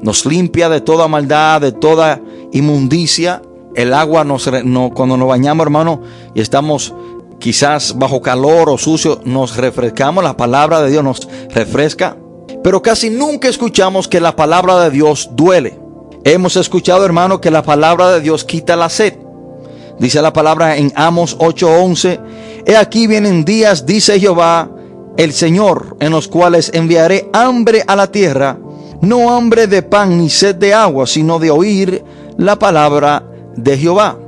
nos 0.00 0.24
limpia 0.24 0.68
de 0.68 0.80
toda 0.80 1.08
maldad, 1.08 1.60
de 1.60 1.72
toda 1.72 2.20
inmundicia. 2.52 3.42
El 3.78 3.94
agua 3.94 4.24
nos, 4.24 4.50
cuando 4.92 5.16
nos 5.16 5.28
bañamos, 5.28 5.64
hermano, 5.64 6.02
y 6.34 6.40
estamos 6.40 6.92
quizás 7.38 7.96
bajo 7.96 8.20
calor 8.20 8.68
o 8.70 8.76
sucio, 8.76 9.20
nos 9.24 9.56
refrescamos. 9.56 10.24
La 10.24 10.36
palabra 10.36 10.82
de 10.82 10.90
Dios 10.90 11.04
nos 11.04 11.28
refresca. 11.50 12.16
Pero 12.64 12.82
casi 12.82 13.08
nunca 13.08 13.46
escuchamos 13.46 14.08
que 14.08 14.20
la 14.20 14.34
palabra 14.34 14.80
de 14.80 14.90
Dios 14.90 15.30
duele. 15.30 15.78
Hemos 16.24 16.56
escuchado, 16.56 17.04
hermano, 17.04 17.40
que 17.40 17.52
la 17.52 17.62
palabra 17.62 18.10
de 18.10 18.20
Dios 18.20 18.42
quita 18.42 18.74
la 18.74 18.88
sed. 18.88 19.14
Dice 20.00 20.20
la 20.22 20.32
palabra 20.32 20.76
en 20.76 20.92
Amos 20.96 21.38
8:11, 21.38 22.18
He 22.66 22.76
aquí 22.76 23.06
vienen 23.06 23.44
días, 23.44 23.86
dice 23.86 24.18
Jehová, 24.18 24.72
el 25.16 25.32
Señor, 25.32 25.96
en 26.00 26.10
los 26.10 26.26
cuales 26.26 26.72
enviaré 26.74 27.30
hambre 27.32 27.84
a 27.86 27.94
la 27.94 28.10
tierra, 28.10 28.58
no 29.02 29.36
hambre 29.36 29.68
de 29.68 29.84
pan 29.84 30.18
ni 30.18 30.30
sed 30.30 30.56
de 30.56 30.74
agua, 30.74 31.06
sino 31.06 31.38
de 31.38 31.52
oír 31.52 32.02
la 32.36 32.58
palabra 32.58 33.22
de 33.62 33.78
Jehová. 33.78 34.18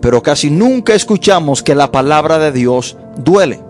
Pero 0.00 0.22
casi 0.22 0.50
nunca 0.50 0.94
escuchamos 0.94 1.62
que 1.62 1.74
la 1.74 1.90
palabra 1.90 2.38
de 2.38 2.52
Dios 2.52 2.96
duele. 3.16 3.60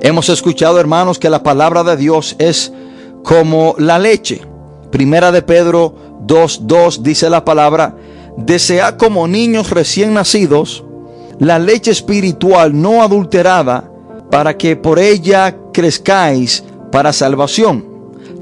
Hemos 0.00 0.28
escuchado, 0.28 0.78
hermanos, 0.78 1.18
que 1.18 1.30
la 1.30 1.42
palabra 1.42 1.82
de 1.82 1.96
Dios 1.96 2.36
es 2.38 2.72
como 3.24 3.74
la 3.78 3.98
leche. 3.98 4.40
Primera 4.90 5.32
de 5.32 5.42
Pedro 5.42 5.94
2:2 6.26 7.02
dice 7.02 7.28
la 7.28 7.44
palabra, 7.44 7.96
desea 8.36 8.96
como 8.96 9.26
niños 9.26 9.70
recién 9.70 10.14
nacidos 10.14 10.84
la 11.38 11.58
leche 11.58 11.90
espiritual 11.90 12.80
no 12.80 13.02
adulterada, 13.02 13.90
para 14.30 14.56
que 14.56 14.76
por 14.76 14.98
ella 14.98 15.56
crezcáis 15.72 16.64
para 16.90 17.12
salvación. 17.12 17.84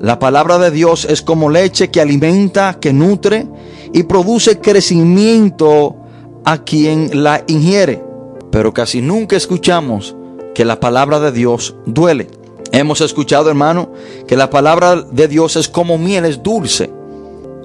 La 0.00 0.19
palabra 0.19 0.59
de 0.59 0.71
Dios 0.71 1.07
es 1.09 1.23
como 1.23 1.50
leche 1.50 1.90
que 1.90 2.00
alimenta, 2.00 2.78
que 2.81 2.93
nutre 2.93 3.47
y 3.96 4.02
produce 4.02 4.60
crecimiento 4.60 5.96
a 6.44 6.58
quien 6.58 7.22
la 7.22 7.42
ingiere. 7.46 8.04
Pero 8.50 8.74
casi 8.74 9.00
nunca 9.00 9.36
escuchamos 9.36 10.14
que 10.54 10.66
la 10.66 10.80
palabra 10.80 11.18
de 11.18 11.32
Dios 11.32 11.76
duele. 11.86 12.28
Hemos 12.72 13.00
escuchado, 13.00 13.48
hermano, 13.48 13.90
que 14.26 14.36
la 14.36 14.50
palabra 14.50 14.96
de 14.96 15.28
Dios 15.28 15.56
es 15.56 15.66
como 15.70 15.96
miel, 15.96 16.26
es 16.26 16.42
dulce. 16.42 16.90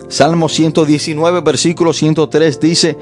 Salmo 0.07 0.47
119, 0.47 1.41
versículo 1.41 1.91
103 1.91 2.61
dice, 2.61 2.97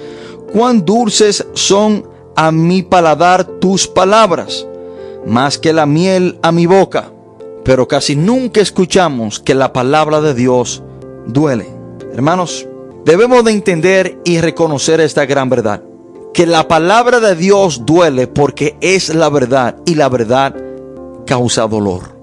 cuán 0.52 0.84
dulces 0.84 1.46
son 1.54 2.10
a 2.36 2.52
mi 2.52 2.82
paladar 2.82 3.46
tus 3.46 3.88
palabras, 3.88 4.66
más 5.28 5.60
que 5.60 5.72
la 5.72 5.86
miel 5.86 6.40
a 6.42 6.52
mi 6.52 6.66
boca. 6.66 7.12
Pero 7.64 7.88
casi 7.88 8.16
nunca 8.16 8.60
escuchamos 8.60 9.40
que 9.40 9.54
la 9.54 9.72
palabra 9.72 10.20
de 10.20 10.34
Dios 10.34 10.82
duele. 11.28 11.68
Hermanos, 12.12 12.66
debemos 13.06 13.44
de 13.44 13.52
entender 13.52 14.20
y 14.26 14.40
reconocer 14.40 15.02
esta 15.02 15.26
gran 15.26 15.50
verdad. 15.50 15.84
Que 16.34 16.46
la 16.46 16.68
palabra 16.68 17.20
de 17.20 17.36
Dios 17.36 17.86
duele 17.86 18.28
porque 18.28 18.78
es 18.82 19.14
la 19.14 19.30
verdad 19.30 19.76
y 19.86 19.96
la 19.96 20.10
verdad 20.10 20.56
causa 21.26 21.68
dolor. 21.68 22.18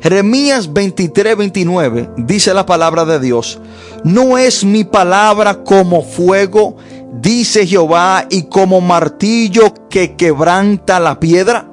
Jeremías 0.00 0.72
23, 0.72 1.36
29 1.36 2.10
dice 2.18 2.54
la 2.54 2.66
palabra 2.66 3.04
de 3.04 3.20
Dios, 3.20 3.58
no 4.04 4.38
es 4.38 4.64
mi 4.64 4.84
palabra 4.84 5.64
como 5.64 6.02
fuego, 6.02 6.76
dice 7.20 7.66
Jehová, 7.66 8.26
y 8.30 8.44
como 8.44 8.80
martillo 8.80 9.72
que 9.88 10.16
quebranta 10.16 11.00
la 11.00 11.18
piedra. 11.18 11.68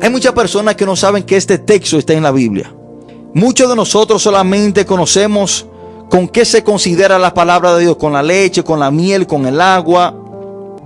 Hay 0.00 0.10
muchas 0.10 0.32
personas 0.32 0.76
que 0.76 0.86
no 0.86 0.96
saben 0.96 1.22
que 1.22 1.36
este 1.36 1.58
texto 1.58 1.98
está 1.98 2.12
en 2.12 2.22
la 2.22 2.32
Biblia. 2.32 2.74
Muchos 3.34 3.68
de 3.68 3.76
nosotros 3.76 4.22
solamente 4.22 4.84
conocemos 4.84 5.66
con 6.12 6.28
qué 6.28 6.44
se 6.44 6.62
considera 6.62 7.18
la 7.18 7.32
palabra 7.32 7.74
de 7.74 7.84
Dios, 7.84 7.96
con 7.96 8.12
la 8.12 8.22
leche, 8.22 8.62
con 8.62 8.78
la 8.78 8.90
miel, 8.90 9.26
con 9.26 9.46
el 9.46 9.58
agua, 9.58 10.14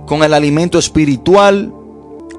con 0.05 0.23
el 0.23 0.33
alimento 0.33 0.79
espiritual 0.79 1.73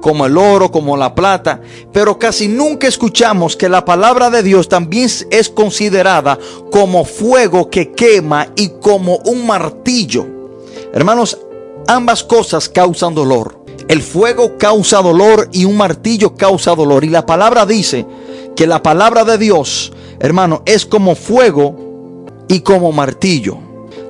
como 0.01 0.25
el 0.25 0.39
oro, 0.39 0.71
como 0.71 0.97
la 0.97 1.15
plata, 1.15 1.61
pero 1.93 2.19
casi 2.19 2.49
nunca 2.49 2.89
escuchamos 2.89 3.57
que 3.57 3.69
la 3.69 3.85
palabra 3.85 4.31
de 4.31 4.43
Dios 4.43 4.71
también 4.71 5.11
es 5.31 5.51
considerada 5.51 6.39
como 6.71 7.05
fuego 7.05 7.69
que 7.69 7.93
quema 7.93 8.47
y 8.57 8.71
como 8.81 9.17
un 9.27 9.47
martillo. 9.47 10.27
Hermanos, 10.95 11.37
ambas 11.89 12.25
cosas 12.25 12.71
causan 12.71 13.15
dolor. 13.15 13.67
El 13.89 14.01
fuego 14.01 14.57
causa 14.57 15.03
dolor 15.03 15.51
y 15.53 15.67
un 15.67 15.77
martillo 15.77 16.37
causa 16.37 16.75
dolor. 16.75 17.05
Y 17.05 17.11
la 17.11 17.27
palabra 17.27 17.67
dice 17.67 18.07
que 18.57 18.67
la 18.67 18.83
palabra 18.83 19.25
de 19.25 19.37
Dios, 19.37 19.93
hermano, 20.21 20.63
es 20.65 20.87
como 20.87 21.17
fuego 21.17 21.88
y 22.49 22.61
como 22.61 22.93
martillo. 22.93 23.59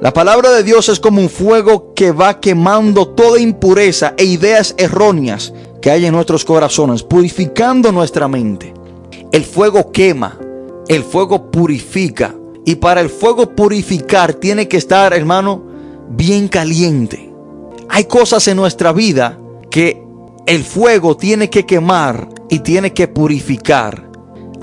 La 0.00 0.12
palabra 0.12 0.50
de 0.52 0.62
Dios 0.62 0.88
es 0.88 1.00
como 1.00 1.20
un 1.20 1.28
fuego 1.28 1.92
que 1.94 2.12
va 2.12 2.38
quemando 2.38 3.08
toda 3.08 3.40
impureza 3.40 4.14
e 4.16 4.24
ideas 4.24 4.74
erróneas 4.78 5.52
que 5.82 5.90
hay 5.90 6.06
en 6.06 6.14
nuestros 6.14 6.44
corazones, 6.44 7.02
purificando 7.02 7.90
nuestra 7.90 8.28
mente. 8.28 8.72
El 9.32 9.44
fuego 9.44 9.90
quema, 9.90 10.38
el 10.88 11.02
fuego 11.02 11.50
purifica. 11.50 12.34
Y 12.64 12.76
para 12.76 13.00
el 13.00 13.08
fuego 13.08 13.54
purificar 13.56 14.34
tiene 14.34 14.68
que 14.68 14.76
estar, 14.76 15.12
hermano, 15.12 15.64
bien 16.10 16.48
caliente. 16.48 17.32
Hay 17.88 18.04
cosas 18.04 18.46
en 18.48 18.56
nuestra 18.56 18.92
vida 18.92 19.38
que 19.70 20.02
el 20.46 20.64
fuego 20.64 21.16
tiene 21.16 21.50
que 21.50 21.66
quemar 21.66 22.28
y 22.48 22.60
tiene 22.60 22.92
que 22.92 23.08
purificar. 23.08 24.07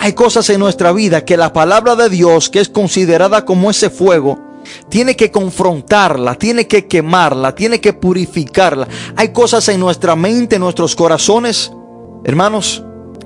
Hay 0.06 0.14
cosas 0.14 0.48
en 0.52 0.60
nuestra 0.60 0.92
vida 0.92 1.26
que 1.26 1.36
la 1.36 1.52
palabra 1.52 1.96
de 1.96 2.10
Dios, 2.10 2.52
que 2.52 2.60
es 2.60 2.70
considerada 2.70 3.44
como 3.44 3.72
ese 3.72 3.90
fuego, 3.90 4.40
tiene 4.88 5.16
que 5.16 5.32
confrontarla, 5.32 6.36
tiene 6.36 6.68
que 6.68 6.86
quemarla, 6.86 7.56
tiene 7.56 7.82
que 7.82 7.92
purificarla. 7.92 8.88
Hay 9.16 9.30
cosas 9.30 9.68
en 9.68 9.80
nuestra 9.80 10.16
mente, 10.16 10.58
en 10.58 10.62
nuestros 10.62 10.96
corazones, 10.96 11.72
hermanos, 12.24 12.84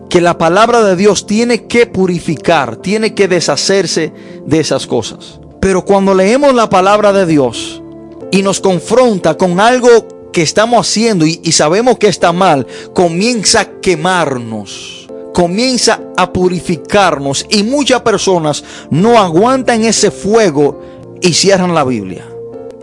que 0.09 0.21
la 0.21 0.37
palabra 0.37 0.81
de 0.81 0.95
Dios 0.95 1.27
tiene 1.27 1.65
que 1.67 1.85
purificar, 1.85 2.77
tiene 2.77 3.13
que 3.13 3.27
deshacerse 3.27 4.13
de 4.45 4.59
esas 4.61 4.87
cosas. 4.87 5.41
Pero 5.59 5.83
cuando 5.83 6.13
leemos 6.13 6.55
la 6.55 6.69
palabra 6.69 7.11
de 7.11 7.25
Dios 7.25 7.83
y 8.31 8.41
nos 8.41 8.61
confronta 8.61 9.35
con 9.35 9.59
algo 9.59 10.31
que 10.31 10.43
estamos 10.43 10.87
haciendo 10.87 11.25
y, 11.25 11.51
sabemos 11.51 11.97
que 11.97 12.07
está 12.07 12.31
mal, 12.31 12.65
comienza 12.93 13.59
a 13.59 13.81
quemarnos 13.81 14.98
comienza 15.39 16.01
a 16.17 16.33
purificarnos 16.33 17.45
y 17.49 17.63
muchas 17.63 18.01
personas 18.01 18.61
no 18.89 19.17
aguantan 19.17 19.85
ese 19.85 20.11
fuego 20.11 20.81
y 21.21 21.31
cierran 21.31 21.73
la 21.73 21.85
Biblia 21.85 22.27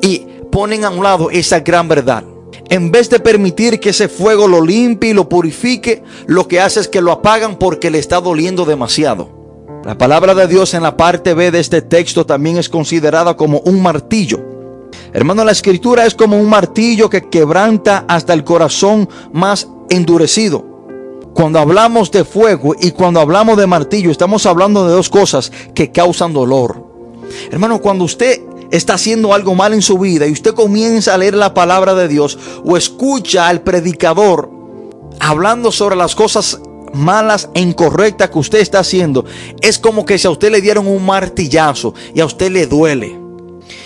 y 0.01 0.27
ponen 0.51 0.87
a 0.87 0.89
un 0.89 1.05
lado 1.05 1.29
esa 1.31 1.61
gran 1.61 1.87
verdad. 1.87 2.25
En 2.71 2.91
vez 2.91 3.11
de 3.11 3.21
permitir 3.21 3.79
que 3.79 3.91
ese 3.91 4.09
fuego 4.09 4.49
lo 4.49 4.65
limpie 4.65 5.11
y 5.11 5.13
lo 5.13 5.29
purifique, 5.29 6.03
lo 6.25 6.49
que 6.49 6.59
hace 6.59 6.81
es 6.81 6.89
que 6.89 7.03
lo 7.03 7.13
apagan 7.13 7.59
porque 7.59 7.91
le 7.91 7.99
está 7.99 8.23
doliendo 8.23 8.65
demasiado. 8.65 9.29
La 9.85 9.99
palabra 9.99 10.35
de 10.35 10.47
Dios 10.47 10.73
en 10.73 10.83
la 10.83 10.97
parte 10.97 11.35
B 11.35 11.51
de 11.51 11.61
este 11.61 11.83
texto 11.83 12.25
también 12.25 12.57
es 12.57 12.71
considerada 12.71 13.37
como 13.37 13.59
un 13.67 13.83
martillo. 13.83 14.43
Hermano, 15.13 15.45
la 15.45 15.53
escritura 15.53 16.07
es 16.07 16.15
como 16.15 16.41
un 16.41 16.49
martillo 16.49 17.11
que 17.11 17.29
quebranta 17.29 18.07
hasta 18.09 18.33
el 18.33 18.45
corazón 18.45 19.11
más 19.31 19.69
endurecido. 19.91 20.76
Cuando 21.37 21.59
hablamos 21.59 22.11
de 22.13 22.25
fuego 22.25 22.75
y 22.81 22.93
cuando 22.93 23.21
hablamos 23.21 23.59
de 23.59 23.67
martillo, 23.67 24.11
estamos 24.11 24.47
hablando 24.47 24.87
de 24.87 24.95
dos 24.95 25.11
cosas 25.11 25.53
que 25.75 25.93
causan 25.93 26.33
dolor. 26.33 26.83
Hermano, 27.51 27.83
cuando 27.83 28.05
usted 28.07 28.41
está 28.71 28.95
haciendo 28.95 29.35
algo 29.35 29.55
mal 29.55 29.75
en 29.75 29.83
su 29.83 29.99
vida 29.99 30.27
y 30.27 30.33
usted 30.33 30.55
comienza 30.55 31.13
a 31.13 31.19
leer 31.19 31.35
la 31.35 31.53
palabra 31.53 31.95
de 31.95 32.09
Dios 32.09 32.39
o 32.65 32.79
escucha 32.79 33.49
al 33.49 33.61
predicador 33.61 34.51
hablando 35.21 35.73
sobre 35.73 35.95
las 35.95 36.15
cosas 36.15 36.59
malas 36.95 37.51
e 37.53 37.61
incorrectas 37.61 38.31
que 38.31 38.39
usted 38.39 38.61
está 38.61 38.79
haciendo, 38.79 39.27
es 39.61 39.79
como 39.79 40.07
que 40.07 40.17
si 40.17 40.27
a 40.27 40.31
usted 40.31 40.51
le 40.51 40.63
dieron 40.63 40.87
un 40.87 41.05
martillazo 41.05 41.93
y 42.15 42.21
a 42.21 42.25
usted 42.25 42.51
le 42.51 42.67
duele. 42.67 43.21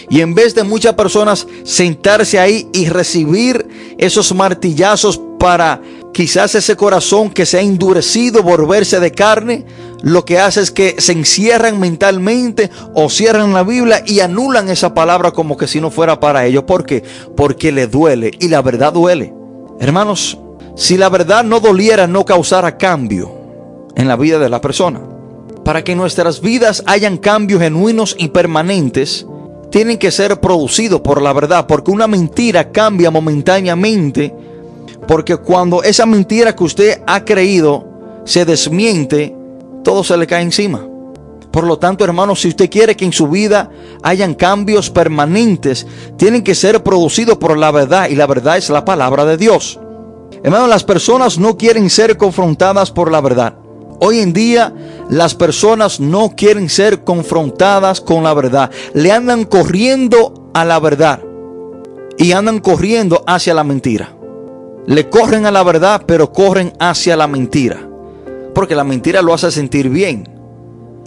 Y 0.09 0.21
en 0.21 0.37
vez 0.37 0.55
de 0.55 0.63
muchas 0.63 0.95
personas 0.95 1.49
sentarse 1.65 2.39
ahí 2.39 2.69
y 2.73 2.89
recibir 2.89 3.97
esos 3.99 4.33
martillazos 4.33 5.21
para 5.41 5.81
quizás 6.13 6.55
ese 6.55 6.77
corazón 6.77 7.31
que 7.31 7.47
se 7.47 7.59
ha 7.59 7.63
endurecido 7.63 8.43
volverse 8.43 9.01
de 9.01 9.13
carne, 9.13 9.65
lo 10.03 10.25
que 10.25 10.39
hace 10.39 10.61
es 10.61 10.71
que 10.71 10.97
se 10.99 11.13
encierran 11.13 11.79
mentalmente 11.79 12.71
o 12.95 13.11
cierran 13.11 13.53
la 13.53 13.63
Biblia 13.63 14.03
y 14.07 14.21
anulan 14.21 14.69
esa 14.71 14.95
palabra 14.95 15.31
como 15.31 15.57
que 15.57 15.67
si 15.67 15.81
no 15.81 15.91
fuera 15.91 16.21
para 16.21 16.47
ellos. 16.47 16.65
¿Por 16.65 16.87
qué? 16.87 17.03
Porque 17.37 17.73
le 17.73 17.87
duele 17.87 18.31
y 18.39 18.49
la 18.49 18.63
verdad 18.63 18.93
duele. 18.93 19.35
Hermanos, 19.79 20.39
si 20.77 20.97
la 20.97 21.09
verdad 21.09 21.45
no 21.45 21.61
doliera, 21.61 22.07
no 22.07 22.25
causara 22.25 22.79
cambio 22.79 23.31
en 23.95 24.09
la 24.09 24.17
vida 24.17 24.39
de 24.39 24.49
la 24.49 24.61
persona. 24.61 25.01
Para 25.65 25.85
que 25.85 25.95
nuestras 25.95 26.41
vidas 26.41 26.83
hayan 26.87 27.19
cambios 27.19 27.61
genuinos 27.61 28.17
y 28.19 28.29
permanentes, 28.29 29.27
tienen 29.71 29.99
que 29.99 30.11
ser 30.11 30.41
producidos 30.41 31.01
por 31.01 31.23
la 31.23 31.33
verdad, 31.33 31.67
porque 31.67 31.91
una 31.91 32.07
mentira 32.07 32.73
cambia 32.73 33.11
momentáneamente, 33.11 34.35
porque 35.11 35.37
cuando 35.39 35.83
esa 35.83 36.07
mentira 36.07 36.55
que 36.55 36.63
usted 36.63 37.03
ha 37.05 37.25
creído 37.25 37.85
se 38.25 38.45
desmiente, 38.45 39.35
todo 39.83 40.05
se 40.05 40.17
le 40.17 40.25
cae 40.25 40.41
encima. 40.41 40.87
Por 41.51 41.65
lo 41.65 41.81
tanto, 41.81 42.05
hermanos, 42.05 42.43
si 42.43 42.47
usted 42.47 42.71
quiere 42.71 42.95
que 42.95 43.07
en 43.07 43.13
su 43.13 43.27
vida 43.27 43.71
hayan 44.05 44.35
cambios 44.35 44.89
permanentes, 44.89 45.85
tienen 46.17 46.45
que 46.45 46.55
ser 46.55 46.85
producidos 46.85 47.39
por 47.39 47.59
la 47.59 47.73
verdad 47.73 48.09
y 48.09 48.15
la 48.15 48.29
verdad 48.29 48.57
es 48.57 48.71
la 48.71 48.85
palabra 48.85 49.25
de 49.25 49.37
Dios. 49.37 49.81
Hermanos, 50.45 50.69
las 50.69 50.85
personas 50.85 51.41
no 51.41 51.57
quieren 51.59 51.91
ser 51.91 52.17
confrontadas 52.17 52.93
por 52.93 53.11
la 53.11 53.21
verdad. 53.21 53.57
Hoy 53.99 54.21
en 54.21 54.33
día 54.33 54.73
las 55.11 55.35
personas 55.35 55.99
no 55.99 56.37
quieren 56.37 56.69
ser 56.69 57.03
confrontadas 57.03 58.01
con 58.01 58.23
la 58.23 58.33
verdad. 58.33 58.71
Le 58.95 59.11
andan 59.11 59.43
corriendo 59.43 60.53
a 60.55 60.65
la 60.65 60.79
verdad 60.79 61.21
y 62.17 62.31
andan 62.31 62.61
corriendo 62.61 63.25
hacia 63.27 63.55
la 63.55 63.65
mentira. 63.65 64.20
Le 64.87 65.09
corren 65.09 65.47
a 65.47 65.51
la 65.51 65.63
verdad, 65.63 66.03
pero 66.07 66.33
corren 66.33 66.73
hacia 66.79 67.17
la 67.17 67.27
mentira. 67.27 67.89
Porque 68.55 68.75
la 68.75 68.85
mentira 68.85 69.23
lo 69.23 69.35
hace 69.35 69.51
sentir 69.51 69.89
bien. 69.89 70.29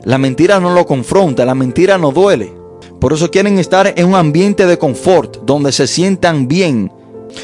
La 0.04 0.18
mentira 0.18 0.60
no 0.60 0.74
lo 0.74 0.86
confronta, 0.86 1.46
la 1.46 1.56
mentira 1.56 1.98
no 1.98 2.12
duele. 2.12 2.54
Por 3.00 3.14
eso 3.14 3.32
quieren 3.32 3.60
estar 3.60 3.94
en 3.96 4.08
un 4.08 4.16
ambiente 4.16 4.66
de 4.66 4.78
confort, 4.78 5.44
donde 5.44 5.72
se 5.72 5.88
sientan 5.88 6.48
bien, 6.48 6.92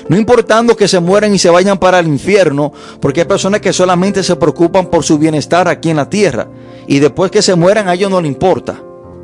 no 0.08 0.18
importando 0.18 0.76
que 0.76 0.88
se 0.88 1.00
mueran 1.00 1.34
y 1.34 1.39
se 1.39 1.50
vayan 1.50 1.78
para 1.78 2.00
el 2.00 2.08
infierno, 2.08 2.72
porque 3.00 3.22
hay 3.22 3.28
personas 3.28 3.62
que 3.62 3.74
solamente 3.74 4.24
se 4.24 4.36
preocupan 4.36 4.88
por 4.88 5.04
su 5.04 5.18
bienestar 5.18 5.68
aquí 5.68 5.89
en 5.89 5.98
la 5.98 6.10
tierra. 6.10 6.48
Y 6.88 7.00
después 7.00 7.32
que 7.32 7.42
se 7.42 7.56
mueran 7.56 7.88
a 7.88 7.94
ellos 7.94 8.10
no 8.10 8.22
les 8.22 8.32
importa. 8.32 8.82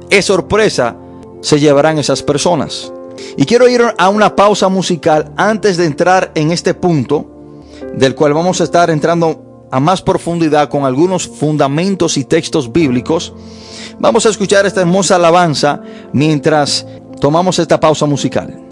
Es 0.10 0.26
sorpresa, 0.26 0.96
se 1.42 1.60
llevarán 1.60 1.98
esas 1.98 2.22
personas. 2.24 2.92
Y 3.38 3.46
quiero 3.46 3.68
ir 3.68 3.82
a 3.98 4.10
una 4.10 4.36
pausa 4.36 4.70
musical 4.70 5.32
antes 5.38 5.78
de 5.78 5.86
entrar 5.86 6.32
en 6.36 6.52
este 6.52 6.74
punto, 6.74 7.64
del 7.96 8.16
cual 8.16 8.34
vamos 8.34 8.62
a 8.62 8.66
estar 8.66 8.90
entrando 8.90 9.68
a 9.72 9.80
más 9.80 10.02
profundidad 10.02 10.70
con 10.70 10.86
algunos 10.86 11.28
fundamentos 11.28 12.18
y 12.18 12.24
textos 12.24 12.72
bíblicos. 12.72 13.34
Vamos 14.00 14.26
a 14.26 14.30
escuchar 14.30 14.66
esta 14.66 14.82
hermosa 14.82 15.16
alabanza 15.16 15.82
mientras 16.14 16.86
tomamos 17.20 17.60
esta 17.60 17.80
pausa 17.80 18.06
musical. 18.06 18.65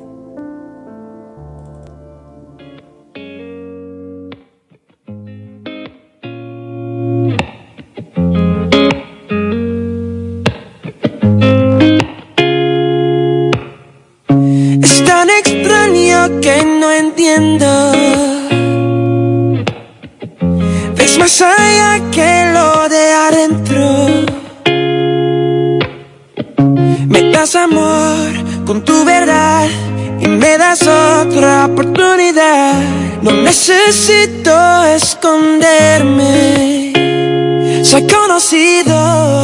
Necesito 33.93 34.84
esconderme. 34.95 36.93
Soy 37.84 38.08
conocido 38.08 39.41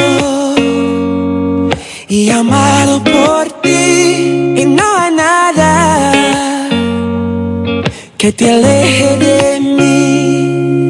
y 2.07 2.29
amado 2.31 3.03
por 3.03 3.51
ti. 3.61 4.55
Y 4.57 4.65
no 4.65 4.97
hay 4.97 5.13
nada 5.13 6.69
que 8.17 8.31
te 8.31 8.49
aleje 8.49 9.17
de 9.17 9.59
mí. 9.59 10.89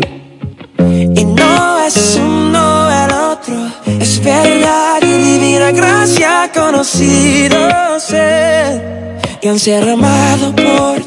Y 1.19 1.25
no 1.25 1.79
es 1.85 2.17
uno 2.17 2.89
el 3.03 3.11
otro, 3.11 3.55
es 3.99 4.23
verdad 4.23 5.01
y 5.01 5.11
divina 5.31 5.71
gracia 5.71 6.49
conocido 6.53 7.99
ser 7.99 9.19
y 9.41 9.47
han 9.47 9.59
ser 9.59 9.89
amado 9.89 10.53
por 10.55 10.99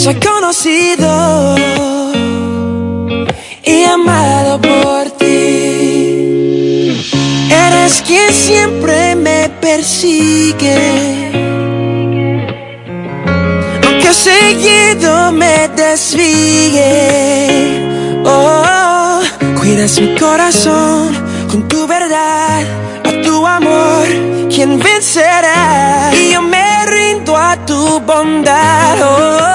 soy 0.00 0.14
conocido 0.14 1.56
y 3.62 3.84
amado 3.84 4.58
por 4.58 5.10
ti. 5.18 6.96
Eres 7.50 8.02
quien 8.06 8.32
siempre 8.32 9.14
me 9.14 9.50
persigue. 9.60 11.32
Aunque 13.86 14.14
seguido 14.14 15.32
me 15.32 15.68
desvíe. 15.76 16.94
Oh, 18.24 19.20
cuidas 19.58 20.00
mi 20.00 20.14
corazón 20.16 21.12
con 21.50 21.68
tu 21.68 21.86
verdad, 21.86 22.62
a 23.04 23.22
tu 23.22 23.46
amor, 23.46 24.08
quien 24.48 24.78
vencerá. 24.78 26.10
Y 26.14 26.32
yo 26.32 26.40
me 26.40 26.86
rindo 26.86 27.36
a 27.36 27.54
tu 27.66 28.00
bondad. 28.00 28.96
Oh, 29.02 29.49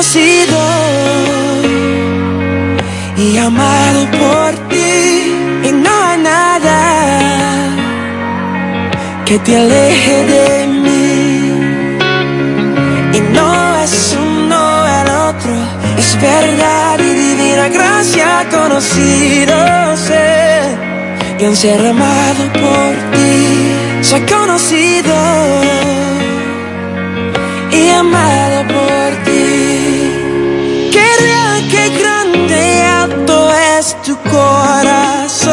conocido 0.00 0.58
y 3.18 3.36
amado 3.36 4.10
por 4.12 4.50
ti. 4.70 5.36
Y 5.62 5.72
no 5.72 5.90
hay 6.06 6.18
nada 6.22 6.78
que 9.26 9.38
te 9.40 9.56
aleje 9.58 10.16
de 10.34 10.66
mí. 10.84 11.52
Y 13.12 13.20
no 13.36 13.76
es 13.84 14.16
uno 14.18 14.60
el 15.00 15.08
otro, 15.28 15.52
es 15.98 16.18
verdad 16.18 16.98
y 16.98 17.12
divina 17.22 17.68
gracia 17.68 18.46
conocido 18.50 19.54
ser. 19.96 20.78
Y 21.40 21.56
ser 21.56 21.86
amado 21.86 22.44
por 22.64 22.92
ti, 23.12 24.02
soy 24.02 24.20
conocido 24.22 25.14
y 27.70 27.90
amado 27.90 28.66
por 28.66 28.89
tu 34.04 34.16
corazón. 34.30 35.50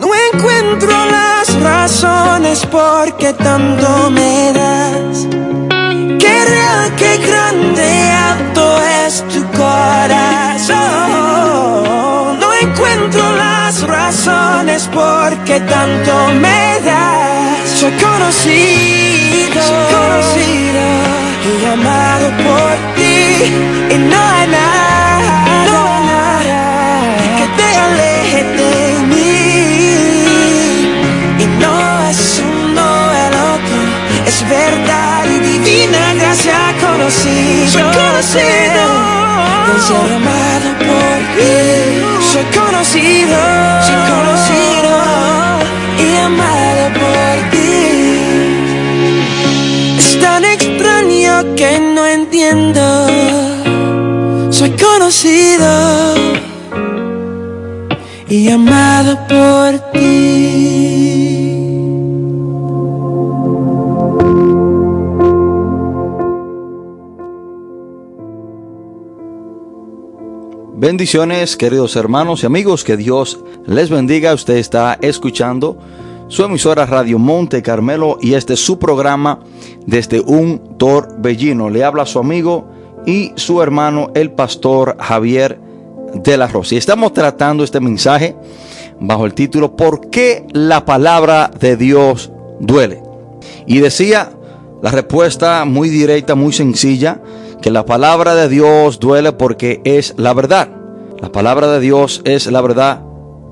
No 0.00 0.08
encuentro 0.32 0.92
las 1.06 1.54
razones 1.60 2.66
por 2.66 3.16
qué 3.16 3.32
tanto 3.32 4.10
me 4.10 4.52
das. 4.52 5.26
Qué 6.18 6.44
real, 6.44 6.94
qué 6.96 7.16
grande 7.26 8.10
alto 8.32 8.82
es 9.06 9.24
tu 9.28 9.42
corazón. 9.56 10.78
No 12.40 12.52
encuentro 12.60 13.22
las 13.36 13.82
razones 13.86 14.88
por 14.92 15.36
qué 15.44 15.60
tanto 15.60 16.12
me 16.40 16.80
das. 16.84 17.68
Soy 17.78 17.92
conocido, 17.92 19.62
soy 19.62 19.84
conocido 19.96 20.82
y 21.60 21.64
amado 21.66 22.26
por 22.46 22.72
ti. 22.96 23.14
Y 23.94 23.96
no 23.98 24.20
hay 24.32 24.49
conocido. 37.10 37.68
Soy 37.70 37.82
conocido, 37.82 38.82
y 39.66 39.80
ser 39.80 40.12
amado 40.14 40.68
por 40.78 41.18
ti. 41.34 41.54
Soy 42.32 42.46
conocido, 42.58 43.38
soy 43.86 44.00
conocido 44.12 44.92
y 45.98 46.16
amado 46.16 46.84
por 47.00 47.34
ti. 47.50 47.74
Es 49.98 50.10
tan 50.20 50.44
extraño 50.44 51.32
que 51.56 51.70
no 51.80 52.06
entiendo. 52.06 52.82
Soy 54.50 54.70
conocido 54.70 56.14
y 58.28 58.50
amado 58.50 59.18
por 59.26 59.78
ti. 59.92 60.79
Bendiciones, 70.80 71.58
queridos 71.58 71.94
hermanos 71.94 72.42
y 72.42 72.46
amigos, 72.46 72.84
que 72.84 72.96
Dios 72.96 73.38
les 73.66 73.90
bendiga. 73.90 74.32
Usted 74.32 74.56
está 74.56 74.96
escuchando 75.02 75.76
su 76.28 76.42
emisora 76.42 76.86
Radio 76.86 77.18
Monte 77.18 77.60
Carmelo 77.62 78.16
y 78.18 78.32
este 78.32 78.54
es 78.54 78.64
su 78.64 78.78
programa 78.78 79.40
desde 79.84 80.20
un 80.20 80.78
torbellino. 80.78 81.68
Le 81.68 81.84
habla 81.84 82.06
su 82.06 82.18
amigo 82.18 82.66
y 83.04 83.32
su 83.36 83.60
hermano, 83.60 84.10
el 84.14 84.30
pastor 84.30 84.96
Javier 84.98 85.60
de 86.14 86.38
la 86.38 86.46
Rosa. 86.46 86.74
Y 86.74 86.78
estamos 86.78 87.12
tratando 87.12 87.62
este 87.62 87.78
mensaje 87.78 88.34
bajo 89.00 89.26
el 89.26 89.34
título 89.34 89.76
¿Por 89.76 90.08
qué 90.08 90.46
la 90.54 90.86
palabra 90.86 91.50
de 91.60 91.76
Dios 91.76 92.32
duele? 92.58 93.02
Y 93.66 93.80
decía 93.80 94.32
la 94.80 94.90
respuesta 94.90 95.66
muy 95.66 95.90
directa, 95.90 96.34
muy 96.34 96.54
sencilla, 96.54 97.20
que 97.60 97.70
la 97.70 97.84
palabra 97.84 98.34
de 98.34 98.48
Dios 98.48 99.00
duele 99.00 99.32
porque 99.32 99.80
es 99.84 100.14
la 100.16 100.32
verdad. 100.34 100.68
La 101.20 101.30
palabra 101.30 101.68
de 101.68 101.80
Dios 101.80 102.22
es 102.24 102.46
la 102.46 102.60
verdad 102.60 103.02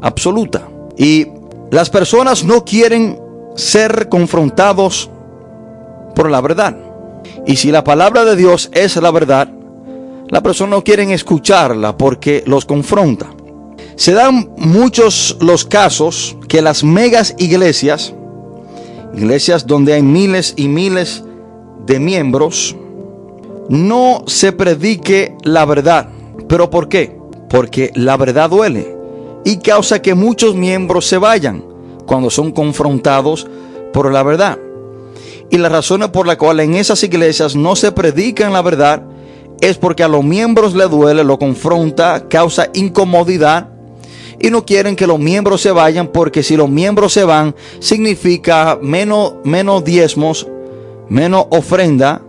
absoluta. 0.01 0.69
Y 0.97 1.27
las 1.71 1.91
personas 1.91 2.45
no 2.45 2.65
quieren 2.65 3.19
ser 3.55 4.09
confrontados 4.09 5.11
por 6.15 6.31
la 6.31 6.41
verdad. 6.41 6.77
Y 7.47 7.57
si 7.57 7.71
la 7.71 7.85
palabra 7.85 8.25
de 8.25 8.37
Dios 8.37 8.71
es 8.73 8.97
la 8.97 9.11
verdad, 9.11 9.49
la 10.29 10.43
persona 10.43 10.77
no 10.77 10.85
quieren 10.85 11.11
escucharla 11.11 11.97
porque 11.97 12.43
los 12.47 12.65
confronta. 12.65 13.31
Se 13.97 14.13
dan 14.13 14.51
muchos 14.57 15.37
los 15.41 15.65
casos 15.65 16.37
que 16.49 16.63
las 16.63 16.85
megas 16.85 17.35
iglesias, 17.39 18.15
iglesias 19.15 19.67
donde 19.67 19.95
hay 19.95 20.03
miles 20.03 20.55
y 20.57 20.69
miles 20.69 21.25
de 21.87 21.99
miembros, 21.99 22.77
no 23.69 24.25
se 24.27 24.53
predique 24.53 25.35
la 25.43 25.65
verdad. 25.65 26.09
¿Pero 26.49 26.71
por 26.71 26.89
qué? 26.89 27.17
Porque 27.49 27.93
la 27.95 28.17
verdad 28.17 28.51
duele 28.51 28.97
y 29.45 29.59
causa 29.59 30.03
que 30.03 30.15
muchos 30.15 30.55
miembros 30.55 31.07
se 31.07 31.19
vayan 31.19 31.65
cuando 32.07 32.31
son 32.31 32.53
confrontados 32.53 33.47
por 33.93 34.13
la 34.13 34.23
verdad. 34.23 34.59
Y 35.51 35.59
la 35.59 35.69
razón 35.69 36.01
por 36.13 36.27
la 36.27 36.37
cual 36.37 36.61
en 36.61 36.75
esas 36.75 37.03
iglesias 37.03 37.57
no 37.57 37.77
se 37.77 37.93
predican 37.93 38.53
la 38.53 38.63
verdad 38.63 39.03
es 39.61 39.77
porque 39.77 40.03
a 40.03 40.09
los 40.09 40.25
miembros 40.25 40.75
le 40.75 40.87
duele, 40.87 41.25
lo 41.25 41.39
confronta, 41.39 42.29
causa 42.29 42.69
incomodidad 42.75 43.69
y 44.41 44.51
no 44.51 44.65
quieren 44.65 44.95
que 44.95 45.07
los 45.07 45.19
miembros 45.19 45.63
se 45.63 45.73
vayan 45.73 46.09
porque 46.09 46.43
si 46.43 46.57
los 46.57 46.69
miembros 46.69 47.13
se 47.13 47.25
van 47.25 47.55
significa 47.81 48.79
menos, 48.81 49.35
menos 49.45 49.85
diezmos, 49.85 50.47
menos 51.09 51.47
ofrenda 51.51 52.23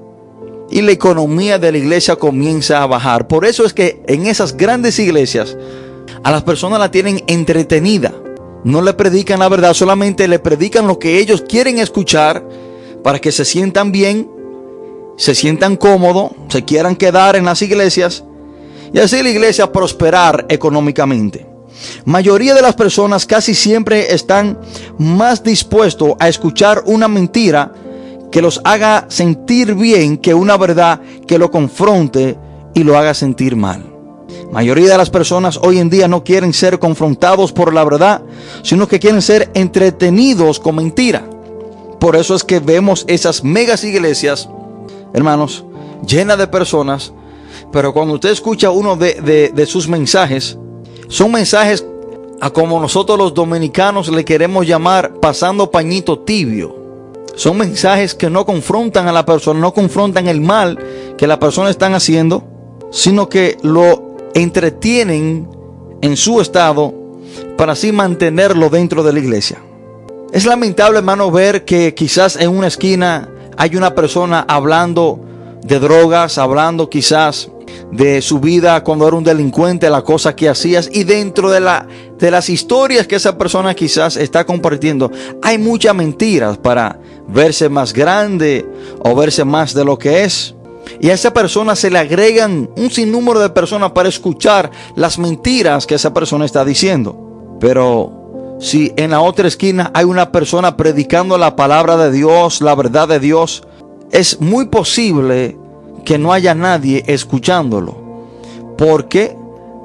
y 0.72 0.82
la 0.82 0.92
economía 0.92 1.58
de 1.58 1.72
la 1.72 1.78
iglesia 1.78 2.16
comienza 2.16 2.82
a 2.82 2.88
bajar. 2.88 3.28
Por 3.28 3.46
eso 3.46 3.66
es 3.66 3.74
que 3.74 4.02
en 4.08 4.28
esas 4.28 4.56
grandes 4.56 5.00
iglesias 5.00 5.58
a 6.24 6.32
las 6.32 6.44
personas 6.44 6.80
la 6.80 6.92
tienen 6.92 7.24
entretenida. 7.28 8.14
No 8.64 8.82
le 8.82 8.94
predican 8.94 9.40
la 9.40 9.50
verdad, 9.50 9.74
solamente 9.74 10.28
le 10.28 10.40
predican 10.40 10.88
lo 10.88 11.00
que 11.00 11.20
ellos 11.20 11.44
quieren 11.48 11.80
escuchar 11.80 12.44
para 13.04 13.20
que 13.20 13.32
se 13.32 13.46
sientan 13.46 13.92
bien, 13.92 14.30
se 15.18 15.34
sientan 15.34 15.78
cómodos, 15.78 16.32
se 16.50 16.66
quieran 16.66 16.96
quedar 16.96 17.36
en 17.36 17.46
las 17.46 17.62
iglesias 17.62 18.24
y 18.94 19.00
así 19.00 19.24
la 19.24 19.30
iglesia 19.30 19.72
prosperar 19.72 20.46
económicamente. 20.50 21.48
Mayoría 22.04 22.54
de 22.54 22.62
las 22.62 22.76
personas 22.76 23.26
casi 23.26 23.56
siempre 23.56 24.14
están 24.14 24.60
más 24.98 25.44
dispuestos 25.44 26.14
a 26.20 26.28
escuchar 26.28 26.84
una 26.86 27.08
mentira 27.08 27.72
que 28.32 28.42
los 28.42 28.62
haga 28.64 29.06
sentir 29.10 29.76
bien 29.76 30.18
que 30.18 30.34
una 30.34 30.58
verdad 30.58 31.02
que 31.28 31.38
lo 31.38 31.52
confronte 31.52 32.38
y 32.74 32.84
lo 32.84 32.98
haga 32.98 33.14
sentir 33.14 33.56
mal. 33.56 33.86
Mayoría 34.52 34.92
de 34.92 34.98
las 34.98 35.10
personas 35.10 35.60
hoy 35.62 35.80
en 35.80 35.90
día 35.90 36.08
no 36.08 36.24
quieren 36.24 36.54
ser 36.54 36.80
confrontados 36.80 37.52
por 37.52 37.74
la 37.74 37.84
verdad, 37.84 38.22
sino 38.64 38.88
que 38.88 39.00
quieren 39.00 39.22
ser 39.22 39.50
entretenidos 39.54 40.60
con 40.60 40.76
mentira. 40.76 41.24
Por 42.00 42.16
eso 42.16 42.36
es 42.36 42.44
que 42.44 42.60
vemos 42.60 43.06
esas 43.08 43.44
megas 43.44 43.84
iglesias, 43.84 44.50
hermanos, 45.14 45.66
llenas 46.08 46.38
de 46.38 46.48
personas, 46.48 47.14
pero 47.72 47.94
cuando 47.94 48.16
usted 48.16 48.30
escucha 48.30 48.72
uno 48.72 48.96
de, 48.96 49.16
de, 49.16 49.50
de 49.50 49.66
sus 49.66 49.88
mensajes, 49.88 50.58
son 51.08 51.32
mensajes 51.32 51.86
a 52.42 52.50
como 52.50 52.80
nosotros 52.80 53.18
los 53.18 53.34
dominicanos 53.34 54.10
le 54.10 54.24
queremos 54.24 54.66
llamar 54.66 55.16
pasando 55.20 55.70
pañito 55.70 56.20
tibio. 56.20 56.79
Son 57.40 57.56
mensajes 57.56 58.16
que 58.16 58.30
no 58.30 58.46
confrontan 58.46 59.08
a 59.08 59.14
la 59.14 59.26
persona, 59.26 59.62
no 59.62 59.74
confrontan 59.74 60.28
el 60.28 60.42
mal 60.42 60.78
que 61.18 61.26
la 61.26 61.40
persona 61.40 61.70
está 61.70 61.88
haciendo, 61.96 62.44
sino 62.92 63.30
que 63.30 63.56
lo 63.64 64.18
entretienen 64.34 65.48
en 66.02 66.18
su 66.18 66.42
estado 66.42 66.94
para 67.58 67.72
así 67.72 67.94
mantenerlo 67.94 68.70
dentro 68.70 69.04
de 69.04 69.14
la 69.14 69.20
iglesia. 69.20 69.58
Es 70.34 70.46
lamentable, 70.46 70.98
hermano, 70.98 71.32
ver 71.32 71.64
que 71.64 71.96
quizás 71.96 72.36
en 72.36 72.50
una 72.50 72.68
esquina 72.68 73.30
hay 73.56 73.78
una 73.78 73.96
persona 73.96 74.44
hablando 74.46 75.22
de 75.64 75.80
drogas, 75.80 76.38
hablando 76.38 76.90
quizás 76.90 77.50
de 77.92 78.22
su 78.22 78.40
vida 78.40 78.84
cuando 78.84 79.08
era 79.08 79.18
un 79.18 79.24
delincuente, 79.24 79.90
la 79.90 80.04
cosa 80.04 80.36
que 80.36 80.50
hacías 80.50 80.90
y 80.92 81.04
dentro 81.04 81.50
de, 81.50 81.60
la, 81.60 81.88
de 82.18 82.32
las 82.32 82.50
historias 82.50 83.08
que 83.08 83.16
esa 83.16 83.38
persona 83.38 83.74
quizás 83.74 84.16
está 84.16 84.46
compartiendo, 84.46 85.12
hay 85.42 85.58
muchas 85.58 85.96
mentiras 85.96 86.58
para 86.58 87.00
verse 87.28 87.70
más 87.70 87.94
grande 87.94 88.66
o 89.00 89.16
verse 89.16 89.44
más 89.44 89.74
de 89.74 89.86
lo 89.86 89.98
que 89.98 90.24
es. 90.24 90.56
Y 91.00 91.10
a 91.10 91.14
esa 91.14 91.32
persona 91.34 91.76
se 91.76 91.92
le 91.92 92.00
agregan 92.00 92.70
un 92.76 92.90
sinnúmero 92.90 93.40
de 93.40 93.50
personas 93.50 93.92
para 93.92 94.10
escuchar 94.10 94.72
las 94.96 95.20
mentiras 95.20 95.86
que 95.86 95.96
esa 95.96 96.14
persona 96.14 96.46
está 96.46 96.66
diciendo. 96.66 97.58
Pero 97.60 98.58
si 98.60 98.92
en 98.98 99.12
la 99.12 99.22
otra 99.22 99.48
esquina 99.48 99.92
hay 99.94 100.06
una 100.06 100.32
persona 100.32 100.76
predicando 100.76 101.38
la 101.38 101.56
palabra 101.56 101.96
de 101.96 102.12
Dios, 102.12 102.62
la 102.62 102.76
verdad 102.76 103.08
de 103.08 103.20
Dios, 103.20 103.64
es 104.12 104.42
muy 104.42 104.66
posible 104.66 105.59
que 106.10 106.18
no 106.18 106.34
haya 106.34 106.56
nadie 106.56 107.04
escuchándolo. 107.06 107.96
Porque 108.80 109.38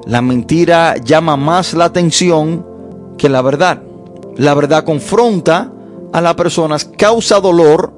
la 0.06 0.22
mentira 0.22 0.96
llama 0.96 1.36
más 1.36 1.74
la 1.74 1.84
atención 1.84 2.64
que 3.18 3.28
la 3.28 3.42
verdad. 3.42 3.82
La 4.38 4.54
verdad 4.54 4.84
confronta 4.84 5.70
a 6.14 6.22
las 6.22 6.34
personas, 6.34 6.86
causa 6.86 7.40
dolor 7.40 7.92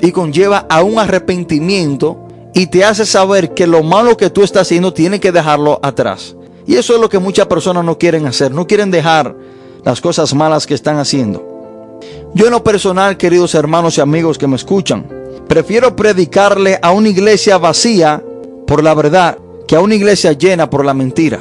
y 0.00 0.12
conlleva 0.12 0.64
a 0.70 0.84
un 0.84 1.00
arrepentimiento 1.00 2.18
y 2.54 2.68
te 2.68 2.84
hace 2.84 3.04
saber 3.04 3.52
que 3.52 3.66
lo 3.66 3.82
malo 3.82 4.16
que 4.16 4.30
tú 4.30 4.44
estás 4.44 4.68
haciendo 4.68 4.92
tiene 4.92 5.18
que 5.18 5.32
dejarlo 5.32 5.80
atrás. 5.82 6.36
Y 6.68 6.76
eso 6.76 6.94
es 6.94 7.00
lo 7.00 7.08
que 7.08 7.18
muchas 7.18 7.48
personas 7.48 7.84
no 7.84 7.98
quieren 7.98 8.26
hacer, 8.26 8.52
no 8.52 8.68
quieren 8.68 8.92
dejar 8.92 9.34
las 9.84 10.00
cosas 10.00 10.32
malas 10.34 10.68
que 10.68 10.74
están 10.74 10.98
haciendo. 10.98 11.51
Yo 12.34 12.46
en 12.46 12.52
lo 12.52 12.64
personal, 12.64 13.18
queridos 13.18 13.54
hermanos 13.54 13.98
y 13.98 14.00
amigos 14.00 14.38
que 14.38 14.46
me 14.46 14.56
escuchan, 14.56 15.06
prefiero 15.48 15.94
predicarle 15.94 16.78
a 16.80 16.90
una 16.90 17.10
iglesia 17.10 17.58
vacía 17.58 18.22
por 18.66 18.82
la 18.82 18.94
verdad 18.94 19.36
que 19.68 19.76
a 19.76 19.80
una 19.80 19.96
iglesia 19.96 20.32
llena 20.32 20.70
por 20.70 20.82
la 20.82 20.94
mentira. 20.94 21.40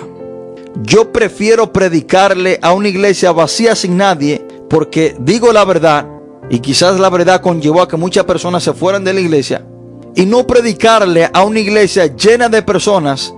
Yo 0.83 1.13
prefiero 1.13 1.71
predicarle 1.71 2.59
a 2.61 2.73
una 2.73 2.89
iglesia 2.89 3.31
vacía 3.31 3.73
sin 3.73 3.95
nadie 3.95 4.45
porque 4.69 5.15
digo 5.17 5.53
la 5.53 5.63
verdad 5.63 6.07
y 6.49 6.59
quizás 6.59 6.99
la 6.99 7.09
verdad 7.09 7.41
conllevó 7.41 7.81
a 7.81 7.87
que 7.87 7.95
muchas 7.95 8.25
personas 8.25 8.61
se 8.63 8.73
fueran 8.73 9.05
de 9.05 9.13
la 9.13 9.21
iglesia 9.21 9.65
y 10.13 10.25
no 10.25 10.45
predicarle 10.45 11.29
a 11.33 11.43
una 11.43 11.59
iglesia 11.59 12.07
llena 12.17 12.49
de 12.49 12.63
personas 12.63 13.33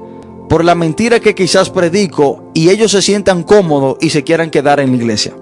por 0.50 0.66
la 0.66 0.74
mentira 0.74 1.20
que 1.20 1.36
quizás 1.36 1.70
predico 1.70 2.52
y 2.56 2.70
ellos 2.70 2.92
se 2.92 3.02
sientan 3.04 3.44
cómodos 3.44 3.98
y 4.02 4.10
se 4.10 4.24
quieran 4.24 4.50
quedar 4.50 4.80
en 4.80 4.90
la 4.90 4.98
iglesia. 4.98 5.36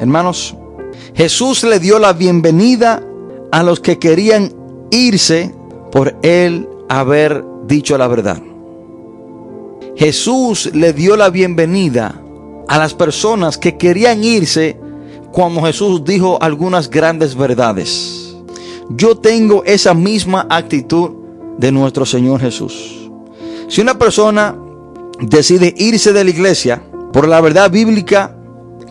Hermanos, 0.00 0.56
Jesús 1.14 1.64
le 1.64 1.78
dio 1.78 1.98
la 1.98 2.12
bienvenida 2.12 3.02
a 3.50 3.62
los 3.62 3.80
que 3.80 3.98
querían 3.98 4.52
irse 4.90 5.54
por 5.90 6.16
él 6.22 6.68
haber 6.88 7.44
dicho 7.66 7.96
la 7.98 8.08
verdad. 8.08 8.42
Jesús 9.96 10.70
le 10.74 10.92
dio 10.92 11.16
la 11.16 11.30
bienvenida 11.30 12.22
a 12.68 12.78
las 12.78 12.94
personas 12.94 13.58
que 13.58 13.76
querían 13.76 14.22
irse 14.22 14.78
cuando 15.32 15.62
Jesús 15.62 16.04
dijo 16.04 16.38
algunas 16.40 16.88
grandes 16.88 17.34
verdades. 17.34 18.36
Yo 18.90 19.16
tengo 19.16 19.64
esa 19.64 19.94
misma 19.94 20.46
actitud 20.48 21.10
de 21.58 21.72
nuestro 21.72 22.06
Señor 22.06 22.40
Jesús. 22.40 23.10
Si 23.68 23.80
una 23.80 23.98
persona 23.98 24.56
decide 25.20 25.74
irse 25.76 26.12
de 26.12 26.24
la 26.24 26.30
iglesia 26.30 26.82
por 27.12 27.26
la 27.26 27.40
verdad 27.40 27.70
bíblica 27.70 28.37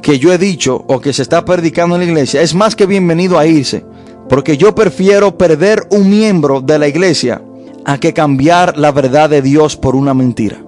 que 0.08 0.20
yo 0.20 0.32
he 0.32 0.38
dicho 0.38 0.86
o 0.88 1.02
que 1.02 1.12
se 1.12 1.22
está 1.22 1.43
predicando 1.43 1.96
en 1.96 2.00
la 2.00 2.08
iglesia, 2.08 2.41
es 2.41 2.56
más 2.56 2.78
que 2.78 2.86
bienvenido 2.86 3.38
a 3.38 3.46
irse. 3.46 3.84
Porque 4.30 4.56
yo 4.56 4.74
prefiero 4.74 5.38
perder 5.38 5.86
un 5.89 6.10
miembro 6.10 6.62
de 6.62 6.80
la 6.80 6.88
iglesia 6.88 7.41
a 7.84 7.98
que 7.98 8.13
cambiar 8.13 8.78
la 8.78 8.93
verdad 8.93 9.30
de 9.30 9.41
Dios 9.41 9.76
por 9.76 9.98
una 9.98 10.13
mentira. 10.13 10.63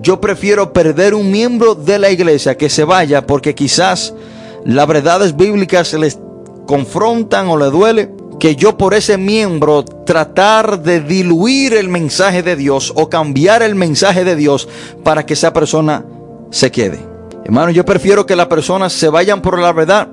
Yo 0.00 0.18
prefiero 0.18 0.72
perder 0.72 1.14
un 1.14 1.30
miembro 1.30 1.74
de 1.74 1.98
la 1.98 2.10
iglesia 2.10 2.56
que 2.56 2.70
se 2.70 2.84
vaya 2.84 3.26
porque 3.26 3.54
quizás 3.54 4.14
las 4.64 4.88
verdades 4.88 5.36
bíblicas 5.36 5.92
les 5.92 6.18
confrontan 6.66 7.48
o 7.48 7.58
le 7.58 7.66
duele 7.66 8.10
que 8.38 8.56
yo 8.56 8.78
por 8.78 8.94
ese 8.94 9.18
miembro 9.18 9.84
tratar 9.84 10.82
de 10.82 11.02
diluir 11.02 11.74
el 11.74 11.90
mensaje 11.90 12.42
de 12.42 12.56
Dios 12.56 12.94
o 12.96 13.10
cambiar 13.10 13.62
el 13.62 13.74
mensaje 13.74 14.24
de 14.24 14.36
Dios 14.36 14.70
para 15.04 15.26
que 15.26 15.34
esa 15.34 15.52
persona 15.52 16.02
se 16.50 16.70
quede. 16.70 17.09
Hermano, 17.50 17.72
yo 17.72 17.84
prefiero 17.84 18.26
que 18.26 18.36
las 18.36 18.46
personas 18.46 18.92
se 18.92 19.08
vayan 19.08 19.42
por 19.42 19.58
la 19.58 19.72
verdad, 19.72 20.08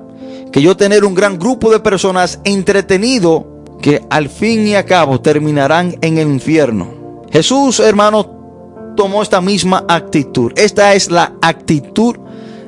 que 0.50 0.60
yo 0.60 0.76
tener 0.76 1.04
un 1.04 1.14
gran 1.14 1.38
grupo 1.38 1.70
de 1.70 1.78
personas 1.78 2.40
entretenido 2.42 3.62
que 3.80 4.04
al 4.10 4.28
fin 4.28 4.66
y 4.66 4.74
a 4.74 4.84
cabo 4.84 5.20
terminarán 5.20 5.94
en 6.00 6.18
el 6.18 6.26
infierno. 6.26 7.22
Jesús, 7.30 7.78
hermano, 7.78 8.92
tomó 8.96 9.22
esta 9.22 9.40
misma 9.40 9.84
actitud. 9.86 10.50
Esta 10.56 10.94
es 10.94 11.12
la 11.12 11.34
actitud 11.40 12.16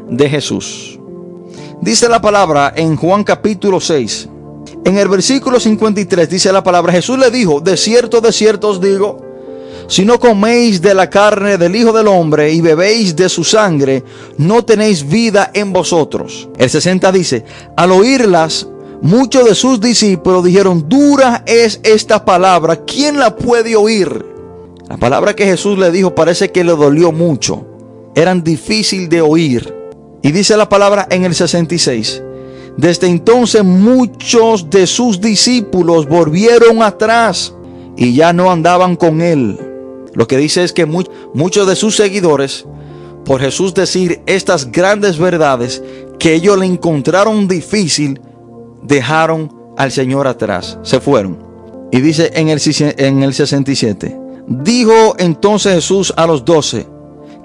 de 0.09 0.31
Jesús. 0.31 1.01
Dice 1.81 2.09
la 2.09 2.21
palabra 2.21 2.73
en 2.77 2.95
Juan 2.95 3.25
capítulo 3.25 3.81
6, 3.81 4.29
en 4.85 4.99
el 4.99 5.09
versículo 5.09 5.59
53 5.59 6.31
dice 6.31 6.53
la 6.53 6.63
palabra, 6.63 6.93
Jesús 6.93 7.19
le 7.19 7.33
dijo, 7.33 7.61
de 7.61 7.77
cierto, 7.77 8.21
de 8.21 8.31
cierto 8.31 8.69
os 8.69 8.81
digo, 8.81 9.30
si 9.91 10.05
no 10.05 10.21
coméis 10.21 10.81
de 10.81 10.95
la 10.95 11.11
carne 11.11 11.59
del 11.59 11.75
Hijo 11.75 11.93
del 11.93 12.07
Hombre 12.07 12.53
y 12.53 12.61
bebéis 12.61 13.17
de 13.17 13.29
su 13.29 13.43
sangre, 13.43 14.05
no 14.39 14.65
tenéis 14.65 15.05
vida 15.05 15.51
en 15.53 15.73
vosotros. 15.73 16.49
El 16.57 16.71
60 16.71 17.11
dice, 17.11 17.45
al 17.77 17.91
oírlas, 17.91 18.69
muchos 19.03 19.45
de 19.47 19.57
sus 19.57 19.81
discípulos 19.81 20.45
dijeron, 20.45 20.89
dura 20.89 21.43
es 21.45 21.81
esta 21.83 22.25
palabra, 22.25 22.85
¿quién 22.85 23.19
la 23.19 23.35
puede 23.35 23.75
oír? 23.75 24.25
La 24.89 24.97
palabra 24.97 25.35
que 25.35 25.45
Jesús 25.45 25.77
le 25.77 25.91
dijo 25.91 26.15
parece 26.15 26.53
que 26.53 26.63
le 26.63 26.71
dolió 26.77 27.11
mucho, 27.11 27.67
eran 28.15 28.45
difícil 28.45 29.09
de 29.09 29.23
oír. 29.23 29.75
Y 30.23 30.31
dice 30.31 30.57
la 30.57 30.69
palabra 30.69 31.09
en 31.11 31.25
el 31.25 31.35
66, 31.35 32.23
desde 32.77 33.09
entonces 33.09 33.65
muchos 33.65 34.71
de 34.71 34.87
sus 34.87 35.21
discípulos 35.21 36.07
volvieron 36.07 36.81
atrás 36.81 37.53
y 37.97 38.15
ya 38.15 38.33
no 38.33 38.53
andaban 38.53 38.95
con 38.95 39.21
él. 39.21 39.59
Lo 40.15 40.27
que 40.27 40.37
dice 40.37 40.65
es 40.65 40.73
que 40.73 40.87
muchos 40.87 41.67
de 41.67 41.77
sus 41.77 41.97
seguidores, 41.97 42.67
por 43.25 43.41
Jesús 43.41 43.75
decir 43.75 44.23
estas 44.27 44.71
grandes 44.73 45.19
verdades 45.19 45.83
que 46.19 46.35
ellos 46.35 46.59
le 46.59 46.67
encontraron 46.67 47.49
difícil, 47.49 48.21
dejaron 48.83 49.55
al 49.77 49.93
Señor 49.93 50.27
atrás, 50.27 50.79
se 50.83 51.01
fueron. 51.01 51.39
Y 51.93 52.01
dice 52.01 52.31
en 52.35 52.49
el, 52.49 52.61
en 52.99 53.23
el 53.23 53.35
67, 53.35 54.21
dijo 54.47 55.15
entonces 55.19 55.75
Jesús 55.75 56.13
a 56.17 56.27
los 56.27 56.45
doce, 56.45 56.87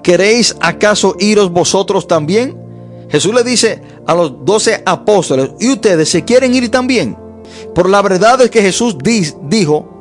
¿queréis 0.02 0.56
acaso 0.60 1.16
iros 1.18 1.50
vosotros 1.50 2.06
también? 2.06 2.56
Jesús 3.08 3.34
le 3.34 3.44
dice 3.44 3.80
a 4.06 4.14
los 4.14 4.44
doce 4.44 4.82
apóstoles, 4.84 5.50
¿y 5.60 5.70
ustedes 5.70 6.08
se 6.08 6.24
quieren 6.24 6.54
ir 6.54 6.70
también? 6.70 7.16
Por 7.74 7.88
la 7.88 8.02
verdad 8.02 8.40
es 8.40 8.50
que 8.50 8.62
Jesús 8.62 8.96
dijo, 9.02 9.95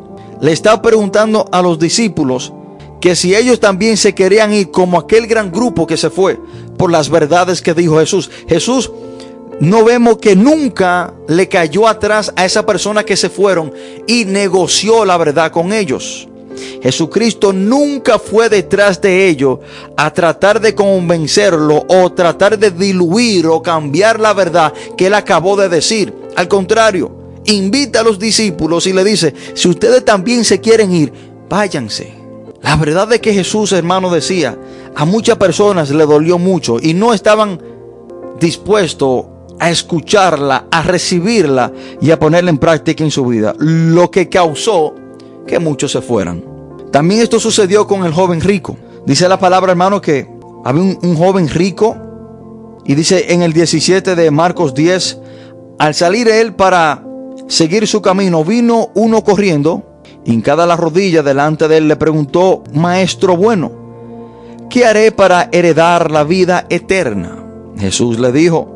le 0.46 0.52
está 0.52 0.80
preguntando 0.80 1.50
a 1.52 1.64
los 1.64 1.80
discípulos 1.80 2.54
que 3.02 3.16
si 3.16 3.36
ellos 3.36 3.60
también 3.60 3.98
se 3.98 4.14
querían 4.14 4.54
ir 4.54 4.70
como 4.70 5.00
aquel 5.00 5.26
gran 5.26 5.52
grupo 5.52 5.88
que 5.88 5.98
se 5.98 6.12
fue 6.12 6.40
por 6.78 6.92
las 6.92 7.10
verdades 7.10 7.64
que 7.64 7.74
dijo 7.74 7.98
Jesús. 7.98 8.30
Jesús 8.48 8.92
no 9.60 9.84
vemos 9.84 10.20
que 10.20 10.36
nunca 10.36 11.16
le 11.28 11.50
cayó 11.50 11.88
atrás 11.88 12.32
a 12.36 12.46
esa 12.46 12.64
persona 12.64 13.04
que 13.04 13.18
se 13.18 13.32
fueron 13.32 13.74
y 14.06 14.26
negoció 14.26 15.04
la 15.04 15.18
verdad 15.18 15.52
con 15.52 15.74
ellos. 15.74 16.28
Jesucristo 16.84 17.52
nunca 17.52 18.20
fue 18.20 18.48
detrás 18.48 19.02
de 19.02 19.28
ellos 19.28 19.58
a 19.98 20.14
tratar 20.14 20.62
de 20.62 20.76
convencerlo 20.76 21.84
o 21.88 22.12
tratar 22.12 22.60
de 22.60 22.70
diluir 22.70 23.48
o 23.48 23.64
cambiar 23.64 24.20
la 24.20 24.34
verdad 24.36 24.72
que 24.96 25.08
él 25.08 25.16
acabó 25.16 25.56
de 25.56 25.70
decir. 25.70 26.14
Al 26.36 26.48
contrario, 26.48 27.25
invita 27.46 28.02
a 28.02 28.04
los 28.04 28.20
discípulos 28.20 28.88
y 28.88 28.94
le 28.94 29.04
dice, 29.04 29.34
si 29.54 29.68
ustedes 29.68 30.04
también 30.04 30.44
se 30.44 30.60
quieren 30.60 30.92
ir, 30.92 31.12
váyanse. 31.50 32.14
La 32.62 32.76
verdad 32.76 33.12
es 33.14 33.20
que 33.20 33.34
Jesús, 33.34 33.72
hermano, 33.72 34.10
decía, 34.10 34.58
a 34.96 35.06
muchas 35.06 35.38
personas 35.38 35.90
le 35.92 36.06
dolió 36.06 36.40
mucho 36.40 36.78
y 36.82 36.94
no 36.94 37.14
estaban 37.14 37.62
dispuestos 38.40 39.26
a 39.60 39.70
escucharla, 39.70 40.68
a 40.72 40.82
recibirla 40.82 41.72
y 42.02 42.12
a 42.12 42.20
ponerla 42.20 42.50
en 42.50 42.58
práctica 42.58 43.04
en 43.04 43.12
su 43.12 43.26
vida. 43.26 43.56
Lo 43.60 44.12
que 44.12 44.30
causó 44.30 44.96
que 45.46 45.60
muchos 45.60 45.92
se 45.92 46.02
fueran. 46.02 46.44
También 46.92 47.22
esto 47.22 47.40
sucedió 47.40 47.88
con 47.88 48.06
el 48.06 48.14
joven 48.14 48.42
rico. 48.42 48.78
Dice 49.06 49.30
la 49.30 49.40
palabra, 49.40 49.72
hermano, 49.72 50.02
que 50.02 50.28
había 50.64 50.82
un, 50.82 51.16
joven 51.16 51.48
rico 51.48 51.96
y 52.86 52.96
dice 52.96 53.34
en 53.34 53.42
el 53.42 53.54
17 53.54 54.16
de 54.16 54.32
Marcos 54.32 54.74
10, 54.74 55.20
al 55.78 55.94
salir 55.94 56.28
él 56.28 56.56
para 56.56 57.04
seguir 57.48 57.88
su 57.88 58.02
camino, 58.02 58.44
vino 58.44 58.90
uno 58.96 59.24
corriendo, 59.24 60.02
hincada 60.26 60.66
la 60.66 60.76
rodilla 60.76 61.24
delante 61.24 61.68
de 61.68 61.78
él, 61.78 61.88
le 61.88 61.96
preguntó, 61.96 62.64
Maestro 62.74 63.38
bueno, 63.38 63.72
¿qué 64.70 64.86
haré 64.86 65.12
para 65.12 65.50
heredar 65.52 66.12
la 66.12 66.24
vida 66.24 66.66
eterna? 66.70 67.44
Jesús 67.78 68.20
le 68.20 68.32
dijo, 68.32 68.68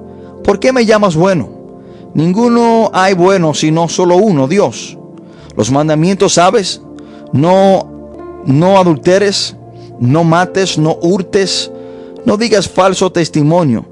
¿por 0.43 0.59
qué 0.59 0.71
me 0.71 0.85
llamas 0.85 1.15
bueno? 1.15 1.49
Ninguno 2.13 2.89
hay 2.93 3.13
bueno 3.13 3.53
sino 3.53 3.87
solo 3.87 4.17
uno, 4.17 4.47
Dios. 4.47 4.97
Los 5.55 5.71
mandamientos, 5.71 6.33
¿sabes? 6.33 6.81
No, 7.33 7.87
no 8.45 8.77
adulteres, 8.77 9.55
no 9.99 10.23
mates, 10.23 10.77
no 10.77 10.97
hurtes, 11.01 11.71
no 12.25 12.37
digas 12.37 12.67
falso 12.67 13.11
testimonio, 13.11 13.85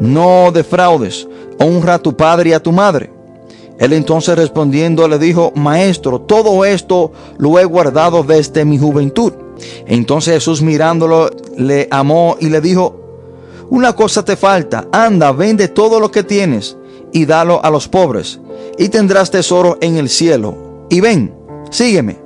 no 0.00 0.50
defraudes, 0.52 1.26
honra 1.58 1.94
a 1.94 1.98
tu 1.98 2.16
padre 2.16 2.50
y 2.50 2.52
a 2.52 2.62
tu 2.62 2.72
madre. 2.72 3.17
Él 3.78 3.92
entonces 3.92 4.36
respondiendo 4.36 5.06
le 5.06 5.18
dijo, 5.18 5.52
Maestro, 5.54 6.20
todo 6.20 6.64
esto 6.64 7.12
lo 7.38 7.58
he 7.58 7.64
guardado 7.64 8.24
desde 8.24 8.64
mi 8.64 8.78
juventud. 8.78 9.32
Entonces 9.86 10.34
Jesús 10.34 10.62
mirándolo 10.62 11.30
le 11.56 11.88
amó 11.90 12.36
y 12.40 12.48
le 12.48 12.60
dijo, 12.60 12.96
Una 13.70 13.94
cosa 13.94 14.24
te 14.24 14.36
falta, 14.36 14.88
anda, 14.92 15.32
vende 15.32 15.68
todo 15.68 16.00
lo 16.00 16.10
que 16.10 16.24
tienes 16.24 16.76
y 17.12 17.24
dalo 17.24 17.64
a 17.64 17.70
los 17.70 17.88
pobres, 17.88 18.40
y 18.76 18.88
tendrás 18.88 19.30
tesoro 19.30 19.78
en 19.80 19.96
el 19.96 20.08
cielo. 20.08 20.86
Y 20.90 21.00
ven, 21.00 21.34
sígueme, 21.70 22.18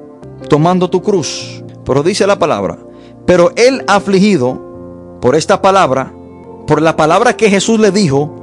tomando 0.48 0.88
tu 0.88 1.02
cruz. 1.02 1.62
Pero 1.84 2.02
dice 2.02 2.26
la 2.26 2.38
palabra, 2.38 2.78
pero 3.26 3.52
él 3.56 3.84
afligido 3.88 5.18
por 5.20 5.36
esta 5.36 5.60
palabra, 5.60 6.12
por 6.66 6.80
la 6.80 6.96
palabra 6.96 7.36
que 7.36 7.50
Jesús 7.50 7.78
le 7.78 7.90
dijo, 7.90 8.41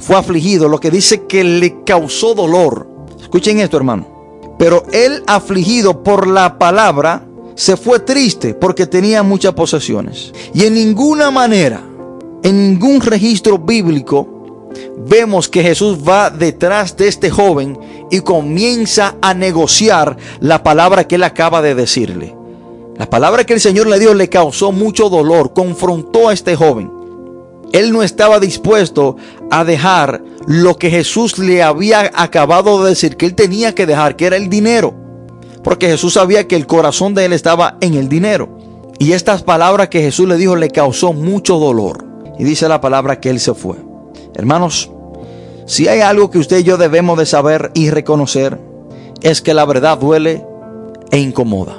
fue 0.00 0.16
afligido, 0.16 0.68
lo 0.68 0.80
que 0.80 0.90
dice 0.90 1.26
que 1.26 1.44
le 1.44 1.84
causó 1.84 2.34
dolor. 2.34 2.88
Escuchen 3.20 3.60
esto, 3.60 3.76
hermano. 3.76 4.06
Pero 4.58 4.84
él 4.92 5.22
afligido 5.26 6.02
por 6.02 6.26
la 6.26 6.58
palabra, 6.58 7.24
se 7.54 7.76
fue 7.76 8.00
triste 8.00 8.54
porque 8.54 8.86
tenía 8.86 9.22
muchas 9.22 9.52
posesiones. 9.52 10.32
Y 10.54 10.64
en 10.64 10.74
ninguna 10.74 11.30
manera, 11.30 11.82
en 12.42 12.72
ningún 12.72 13.00
registro 13.00 13.58
bíblico, 13.58 14.68
vemos 15.06 15.48
que 15.48 15.62
Jesús 15.62 15.98
va 16.06 16.30
detrás 16.30 16.96
de 16.96 17.08
este 17.08 17.30
joven 17.30 17.78
y 18.10 18.20
comienza 18.20 19.16
a 19.20 19.34
negociar 19.34 20.16
la 20.40 20.62
palabra 20.62 21.06
que 21.06 21.16
él 21.16 21.24
acaba 21.24 21.62
de 21.62 21.74
decirle. 21.74 22.34
La 22.96 23.08
palabra 23.08 23.44
que 23.44 23.54
el 23.54 23.60
Señor 23.60 23.86
le 23.86 23.98
dio 23.98 24.12
le 24.14 24.28
causó 24.28 24.72
mucho 24.72 25.08
dolor, 25.08 25.52
confrontó 25.54 26.28
a 26.28 26.32
este 26.32 26.54
joven. 26.56 26.99
Él 27.72 27.92
no 27.92 28.02
estaba 28.02 28.40
dispuesto 28.40 29.16
a 29.50 29.64
dejar 29.64 30.22
lo 30.46 30.76
que 30.76 30.90
Jesús 30.90 31.38
le 31.38 31.62
había 31.62 32.10
acabado 32.14 32.82
de 32.82 32.90
decir 32.90 33.16
que 33.16 33.26
él 33.26 33.34
tenía 33.34 33.74
que 33.74 33.86
dejar, 33.86 34.16
que 34.16 34.26
era 34.26 34.36
el 34.36 34.48
dinero. 34.48 34.94
Porque 35.62 35.88
Jesús 35.88 36.14
sabía 36.14 36.48
que 36.48 36.56
el 36.56 36.66
corazón 36.66 37.14
de 37.14 37.26
él 37.26 37.32
estaba 37.32 37.76
en 37.80 37.94
el 37.94 38.08
dinero. 38.08 38.58
Y 38.98 39.12
estas 39.12 39.42
palabras 39.42 39.88
que 39.88 40.00
Jesús 40.00 40.28
le 40.28 40.36
dijo 40.36 40.56
le 40.56 40.70
causó 40.70 41.12
mucho 41.12 41.58
dolor. 41.58 42.04
Y 42.38 42.44
dice 42.44 42.68
la 42.68 42.80
palabra 42.80 43.20
que 43.20 43.30
él 43.30 43.38
se 43.38 43.54
fue. 43.54 43.76
Hermanos, 44.34 44.90
si 45.66 45.86
hay 45.86 46.00
algo 46.00 46.30
que 46.30 46.38
usted 46.38 46.58
y 46.58 46.64
yo 46.64 46.76
debemos 46.76 47.18
de 47.18 47.26
saber 47.26 47.70
y 47.74 47.90
reconocer, 47.90 48.58
es 49.22 49.40
que 49.40 49.54
la 49.54 49.64
verdad 49.66 49.98
duele 49.98 50.44
e 51.10 51.18
incomoda. 51.18 51.76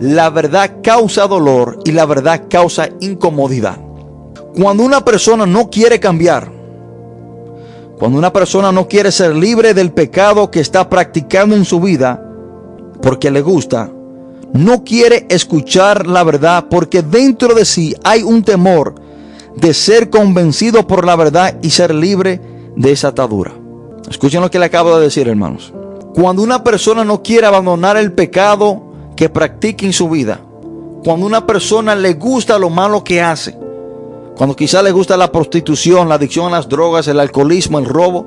La 0.00 0.30
verdad 0.30 0.78
causa 0.82 1.26
dolor 1.26 1.78
y 1.84 1.92
la 1.92 2.06
verdad 2.06 2.44
causa 2.48 2.88
incomodidad. 3.00 3.78
Cuando 4.54 4.82
una 4.82 5.04
persona 5.04 5.46
no 5.46 5.70
quiere 5.70 6.00
cambiar, 6.00 6.50
cuando 7.98 8.18
una 8.18 8.32
persona 8.32 8.72
no 8.72 8.88
quiere 8.88 9.12
ser 9.12 9.36
libre 9.36 9.74
del 9.74 9.92
pecado 9.92 10.50
que 10.50 10.60
está 10.60 10.88
practicando 10.88 11.54
en 11.54 11.64
su 11.64 11.80
vida 11.80 12.24
porque 13.02 13.30
le 13.30 13.42
gusta, 13.42 13.90
no 14.52 14.82
quiere 14.84 15.26
escuchar 15.28 16.06
la 16.06 16.24
verdad 16.24 16.66
porque 16.70 17.02
dentro 17.02 17.54
de 17.54 17.64
sí 17.64 17.94
hay 18.02 18.22
un 18.22 18.42
temor 18.42 18.94
de 19.54 19.74
ser 19.74 20.10
convencido 20.10 20.86
por 20.86 21.04
la 21.04 21.14
verdad 21.14 21.56
y 21.62 21.70
ser 21.70 21.94
libre 21.94 22.40
de 22.74 22.92
esa 22.92 23.08
atadura. 23.08 23.52
Escuchen 24.08 24.40
lo 24.40 24.50
que 24.50 24.58
le 24.58 24.64
acabo 24.64 24.96
de 24.96 25.04
decir, 25.04 25.28
hermanos. 25.28 25.72
Cuando 26.14 26.42
una 26.42 26.64
persona 26.64 27.04
no 27.04 27.22
quiere 27.22 27.46
abandonar 27.46 27.96
el 27.96 28.12
pecado 28.12 28.82
que 29.14 29.28
practica 29.28 29.86
en 29.86 29.92
su 29.92 30.08
vida, 30.08 30.40
cuando 31.04 31.26
una 31.26 31.46
persona 31.46 31.94
le 31.94 32.14
gusta 32.14 32.58
lo 32.58 32.70
malo 32.70 33.04
que 33.04 33.20
hace, 33.20 33.56
cuando 34.36 34.56
quizá 34.56 34.82
le 34.82 34.92
gusta 34.92 35.16
la 35.16 35.32
prostitución, 35.32 36.08
la 36.08 36.14
adicción 36.14 36.46
a 36.46 36.56
las 36.56 36.68
drogas, 36.68 37.08
el 37.08 37.20
alcoholismo, 37.20 37.78
el 37.78 37.86
robo, 37.86 38.26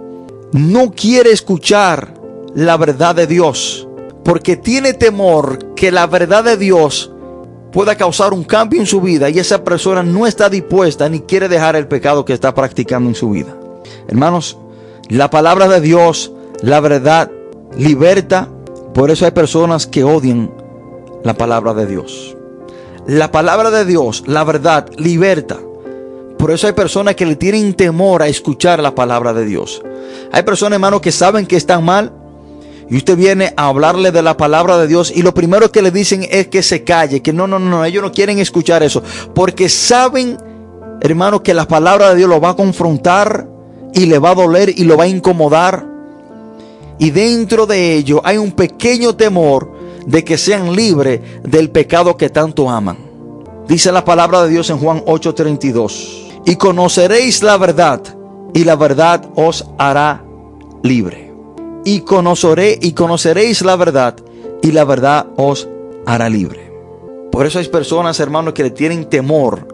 no 0.51 0.91
quiere 0.91 1.31
escuchar 1.31 2.13
la 2.53 2.77
verdad 2.77 3.15
de 3.15 3.27
Dios, 3.27 3.87
porque 4.23 4.55
tiene 4.55 4.93
temor 4.93 5.73
que 5.75 5.91
la 5.91 6.05
verdad 6.07 6.43
de 6.43 6.57
Dios 6.57 7.11
pueda 7.71 7.95
causar 7.95 8.33
un 8.33 8.43
cambio 8.43 8.79
en 8.79 8.85
su 8.85 9.01
vida 9.01 9.29
y 9.29 9.39
esa 9.39 9.63
persona 9.63 10.03
no 10.03 10.27
está 10.27 10.47
dispuesta 10.49 11.09
ni 11.09 11.21
quiere 11.21 11.49
dejar 11.49 11.75
el 11.75 11.87
pecado 11.87 12.23
que 12.23 12.33
está 12.33 12.53
practicando 12.53 13.09
en 13.09 13.15
su 13.15 13.31
vida. 13.31 13.57
Hermanos, 14.07 14.57
la 15.09 15.29
palabra 15.29 15.67
de 15.67 15.81
Dios, 15.81 16.31
la 16.61 16.79
verdad, 16.79 17.31
liberta. 17.75 18.47
Por 18.93 19.09
eso 19.09 19.25
hay 19.25 19.31
personas 19.31 19.87
que 19.87 20.03
odian 20.03 20.53
la 21.23 21.33
palabra 21.33 21.73
de 21.73 21.87
Dios. 21.87 22.37
La 23.07 23.31
palabra 23.31 23.71
de 23.71 23.85
Dios, 23.85 24.23
la 24.27 24.43
verdad, 24.43 24.87
liberta. 24.97 25.59
Por 26.43 26.51
eso 26.51 26.67
hay 26.67 26.73
personas 26.73 27.15
que 27.15 27.25
le 27.25 27.37
tienen 27.37 27.73
temor 27.73 28.21
a 28.21 28.27
escuchar 28.27 28.81
la 28.81 28.93
palabra 28.93 29.31
de 29.33 29.45
Dios. 29.45 29.81
Hay 30.29 30.43
personas, 30.43 30.75
hermano, 30.75 30.99
que 30.99 31.13
saben 31.13 31.45
que 31.45 31.55
están 31.55 31.85
mal. 31.85 32.11
Y 32.89 32.97
usted 32.97 33.15
viene 33.15 33.53
a 33.55 33.67
hablarle 33.67 34.11
de 34.11 34.21
la 34.21 34.35
palabra 34.35 34.77
de 34.77 34.89
Dios 34.89 35.13
y 35.15 35.21
lo 35.21 35.33
primero 35.33 35.71
que 35.71 35.81
le 35.81 35.89
dicen 35.89 36.27
es 36.29 36.47
que 36.47 36.61
se 36.61 36.83
calle, 36.83 37.21
que 37.21 37.31
no, 37.31 37.47
no, 37.47 37.59
no, 37.59 37.85
ellos 37.85 38.03
no 38.03 38.11
quieren 38.11 38.39
escuchar 38.39 38.83
eso. 38.83 39.01
Porque 39.33 39.69
saben, 39.69 40.37
hermano, 40.99 41.41
que 41.41 41.53
la 41.53 41.65
palabra 41.65 42.09
de 42.09 42.17
Dios 42.17 42.29
lo 42.29 42.41
va 42.41 42.49
a 42.49 42.55
confrontar 42.57 43.47
y 43.93 44.05
le 44.05 44.19
va 44.19 44.31
a 44.31 44.35
doler 44.35 44.67
y 44.67 44.83
lo 44.83 44.97
va 44.97 45.05
a 45.05 45.07
incomodar. 45.07 45.87
Y 46.99 47.11
dentro 47.11 47.65
de 47.65 47.95
ello 47.95 48.19
hay 48.21 48.37
un 48.37 48.51
pequeño 48.51 49.15
temor 49.15 49.71
de 50.05 50.25
que 50.25 50.37
sean 50.37 50.75
libres 50.75 51.21
del 51.41 51.69
pecado 51.69 52.17
que 52.17 52.29
tanto 52.29 52.69
aman. 52.69 52.97
Dice 53.69 53.93
la 53.93 54.03
palabra 54.03 54.43
de 54.43 54.49
Dios 54.49 54.69
en 54.69 54.77
Juan 54.77 55.05
8:32 55.05 56.22
y 56.45 56.55
conoceréis 56.55 57.43
la 57.43 57.57
verdad, 57.57 58.01
y 58.53 58.63
la 58.63 58.75
verdad 58.75 59.25
os 59.35 59.65
hará 59.77 60.23
libre. 60.83 61.31
Y 61.85 62.01
conoceré 62.01 62.77
y 62.81 62.93
conoceréis 62.93 63.61
la 63.61 63.75
verdad, 63.75 64.15
y 64.61 64.71
la 64.71 64.85
verdad 64.85 65.27
os 65.37 65.67
hará 66.05 66.29
libre. 66.29 66.71
Por 67.31 67.45
eso 67.45 67.59
hay 67.59 67.67
personas, 67.67 68.19
hermanos, 68.19 68.53
que 68.53 68.63
le 68.63 68.71
tienen 68.71 69.09
temor 69.09 69.67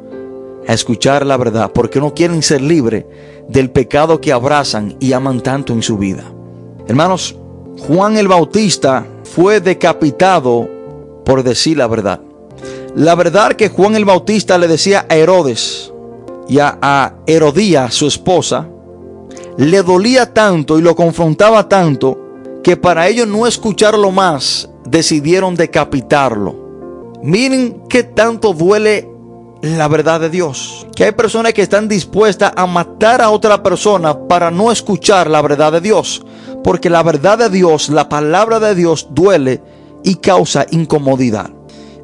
a 0.68 0.74
escuchar 0.74 1.26
la 1.26 1.38
verdad, 1.38 1.72
porque 1.74 2.00
no 2.00 2.14
quieren 2.14 2.42
ser 2.42 2.62
libres 2.62 3.06
del 3.48 3.72
pecado 3.72 4.22
que 4.22 4.32
abrazan 4.32 4.96
y 5.00 5.14
aman 5.14 5.42
tanto 5.42 5.74
en 5.74 5.82
su 5.82 5.98
vida. 5.98 6.24
Hermanos, 6.88 7.36
Juan 7.88 8.18
el 8.18 8.28
Bautista 8.28 9.06
fue 9.24 9.62
decapitado 9.62 10.70
por 11.26 11.44
decir 11.44 11.78
la 11.78 11.88
verdad. 11.88 12.22
La 12.96 13.16
verdad 13.16 13.54
que 13.54 13.70
Juan 13.70 13.96
el 13.96 14.06
Bautista 14.06 14.58
le 14.58 14.68
decía 14.68 15.06
a 15.10 15.16
Herodes, 15.16 15.89
y 16.50 16.58
a, 16.60 17.14
Herodía, 17.28 17.92
su 17.92 18.08
esposa, 18.08 18.68
le 19.58 19.84
dolía 19.84 20.34
tanto 20.34 20.80
y 20.80 20.82
lo 20.82 20.96
confrontaba 20.96 21.70
tanto 21.70 22.18
que 22.64 22.76
para 22.76 23.08
ellos 23.08 23.28
no 23.28 23.46
escucharlo 23.46 24.12
más, 24.12 24.68
decidieron 24.86 25.56
decapitarlo. 25.56 27.14
Miren 27.22 27.84
qué 27.88 28.04
tanto 28.04 28.54
duele 28.54 29.08
la 29.62 29.88
verdad 29.88 30.20
de 30.20 30.30
Dios. 30.30 30.88
Que 30.96 31.06
hay 31.06 31.12
personas 31.12 31.54
que 31.54 31.62
están 31.62 31.88
dispuestas 31.88 32.52
a 32.56 32.66
matar 32.66 33.22
a 33.22 33.30
otra 33.30 33.62
persona 33.62 34.28
para 34.28 34.50
no 34.50 34.72
escuchar 34.72 35.30
la 35.30 35.42
verdad 35.42 35.72
de 35.74 35.82
Dios. 35.82 36.26
Porque 36.64 36.90
la 36.90 37.04
verdad 37.04 37.38
de 37.38 37.50
Dios, 37.50 37.90
la 37.90 38.10
palabra 38.10 38.60
de 38.60 38.74
Dios 38.74 39.10
duele 39.12 39.62
y 40.04 40.16
causa 40.16 40.66
incomodidad. 40.72 41.52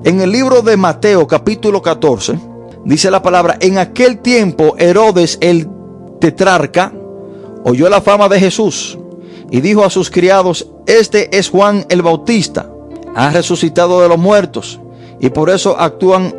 En 0.03 0.21
el 0.21 0.31
libro 0.31 0.62
de 0.62 0.77
Mateo 0.77 1.25
capítulo 1.25 1.81
14, 1.81 2.38
dice 2.85 3.11
la 3.11 3.21
palabra, 3.21 3.57
en 3.59 3.77
aquel 3.77 4.19
tiempo 4.19 4.75
Herodes 4.77 5.37
el 5.41 5.67
tetrarca 6.19 6.93
oyó 7.63 7.89
la 7.89 8.01
fama 8.01 8.29
de 8.29 8.39
Jesús 8.39 8.97
y 9.51 9.61
dijo 9.61 9.83
a 9.83 9.89
sus 9.89 10.09
criados, 10.09 10.67
este 10.85 11.37
es 11.37 11.49
Juan 11.49 11.85
el 11.89 12.01
Bautista, 12.01 12.69
ha 13.15 13.31
resucitado 13.31 14.01
de 14.01 14.09
los 14.09 14.17
muertos 14.17 14.79
y 15.19 15.29
por 15.29 15.49
eso 15.49 15.79
actúan 15.79 16.33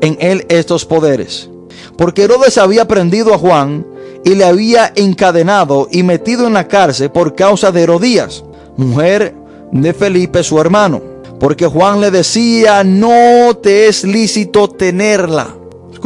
en 0.00 0.16
él 0.20 0.46
estos 0.48 0.84
poderes. 0.84 1.50
Porque 1.96 2.24
Herodes 2.24 2.58
había 2.58 2.86
prendido 2.86 3.34
a 3.34 3.38
Juan 3.38 3.86
y 4.24 4.34
le 4.34 4.44
había 4.44 4.92
encadenado 4.94 5.88
y 5.90 6.02
metido 6.02 6.46
en 6.46 6.54
la 6.54 6.68
cárcel 6.68 7.10
por 7.10 7.34
causa 7.34 7.72
de 7.72 7.82
Herodías, 7.82 8.44
mujer 8.76 9.34
de 9.72 9.94
Felipe 9.94 10.42
su 10.42 10.60
hermano. 10.60 11.00
Porque 11.38 11.66
Juan 11.66 12.00
le 12.00 12.10
decía, 12.10 12.82
no 12.82 13.56
te 13.62 13.88
es 13.88 14.04
lícito 14.04 14.68
tenerla. 14.68 15.54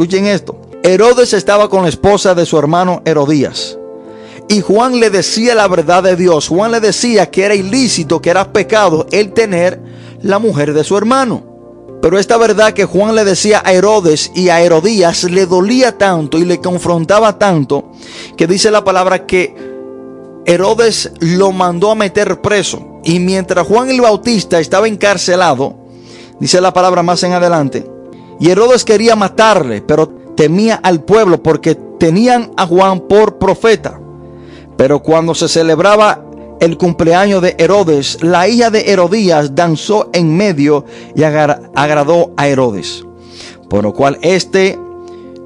Escuchen 0.01 0.25
esto. 0.25 0.59
Herodes 0.81 1.31
estaba 1.31 1.69
con 1.69 1.83
la 1.83 1.89
esposa 1.89 2.33
de 2.33 2.47
su 2.47 2.57
hermano 2.57 3.03
Herodías. 3.05 3.77
Y 4.49 4.61
Juan 4.61 4.99
le 4.99 5.11
decía 5.11 5.53
la 5.53 5.67
verdad 5.67 6.01
de 6.01 6.15
Dios. 6.15 6.47
Juan 6.47 6.71
le 6.71 6.79
decía 6.79 7.29
que 7.29 7.43
era 7.43 7.53
ilícito, 7.53 8.19
que 8.19 8.31
era 8.31 8.51
pecado 8.51 9.05
el 9.11 9.31
tener 9.31 9.79
la 10.23 10.39
mujer 10.39 10.73
de 10.73 10.83
su 10.83 10.97
hermano. 10.97 11.43
Pero 12.01 12.17
esta 12.17 12.37
verdad 12.37 12.73
que 12.73 12.85
Juan 12.85 13.13
le 13.13 13.23
decía 13.23 13.61
a 13.63 13.73
Herodes 13.73 14.31
y 14.33 14.49
a 14.49 14.59
Herodías 14.61 15.25
le 15.25 15.45
dolía 15.45 15.99
tanto 15.99 16.39
y 16.39 16.45
le 16.45 16.59
confrontaba 16.59 17.37
tanto 17.37 17.91
que 18.35 18.47
dice 18.47 18.71
la 18.71 18.83
palabra 18.83 19.27
que 19.27 19.53
Herodes 20.47 21.11
lo 21.19 21.51
mandó 21.51 21.91
a 21.91 21.95
meter 21.95 22.41
preso. 22.41 22.99
Y 23.03 23.19
mientras 23.19 23.67
Juan 23.67 23.91
el 23.91 24.01
Bautista 24.01 24.59
estaba 24.59 24.87
encarcelado, 24.87 25.75
dice 26.39 26.59
la 26.59 26.73
palabra 26.73 27.03
más 27.03 27.21
en 27.21 27.33
adelante, 27.33 28.00
Y 28.41 28.49
Herodes 28.49 28.83
quería 28.83 29.15
matarle, 29.15 29.83
pero 29.83 30.09
temía 30.35 30.79
al 30.81 31.03
pueblo 31.03 31.43
porque 31.43 31.75
tenían 31.75 32.51
a 32.57 32.65
Juan 32.65 33.01
por 33.01 33.37
profeta. 33.37 34.01
Pero 34.75 35.03
cuando 35.03 35.35
se 35.35 35.47
celebraba 35.47 36.25
el 36.59 36.75
cumpleaños 36.75 37.43
de 37.43 37.55
Herodes, 37.59 38.17
la 38.23 38.47
hija 38.47 38.71
de 38.71 38.91
Herodías 38.91 39.53
danzó 39.53 40.09
en 40.11 40.35
medio 40.35 40.85
y 41.15 41.21
agradó 41.21 42.31
a 42.35 42.47
Herodes. 42.47 43.05
Por 43.69 43.83
lo 43.83 43.93
cual 43.93 44.17
éste 44.23 44.79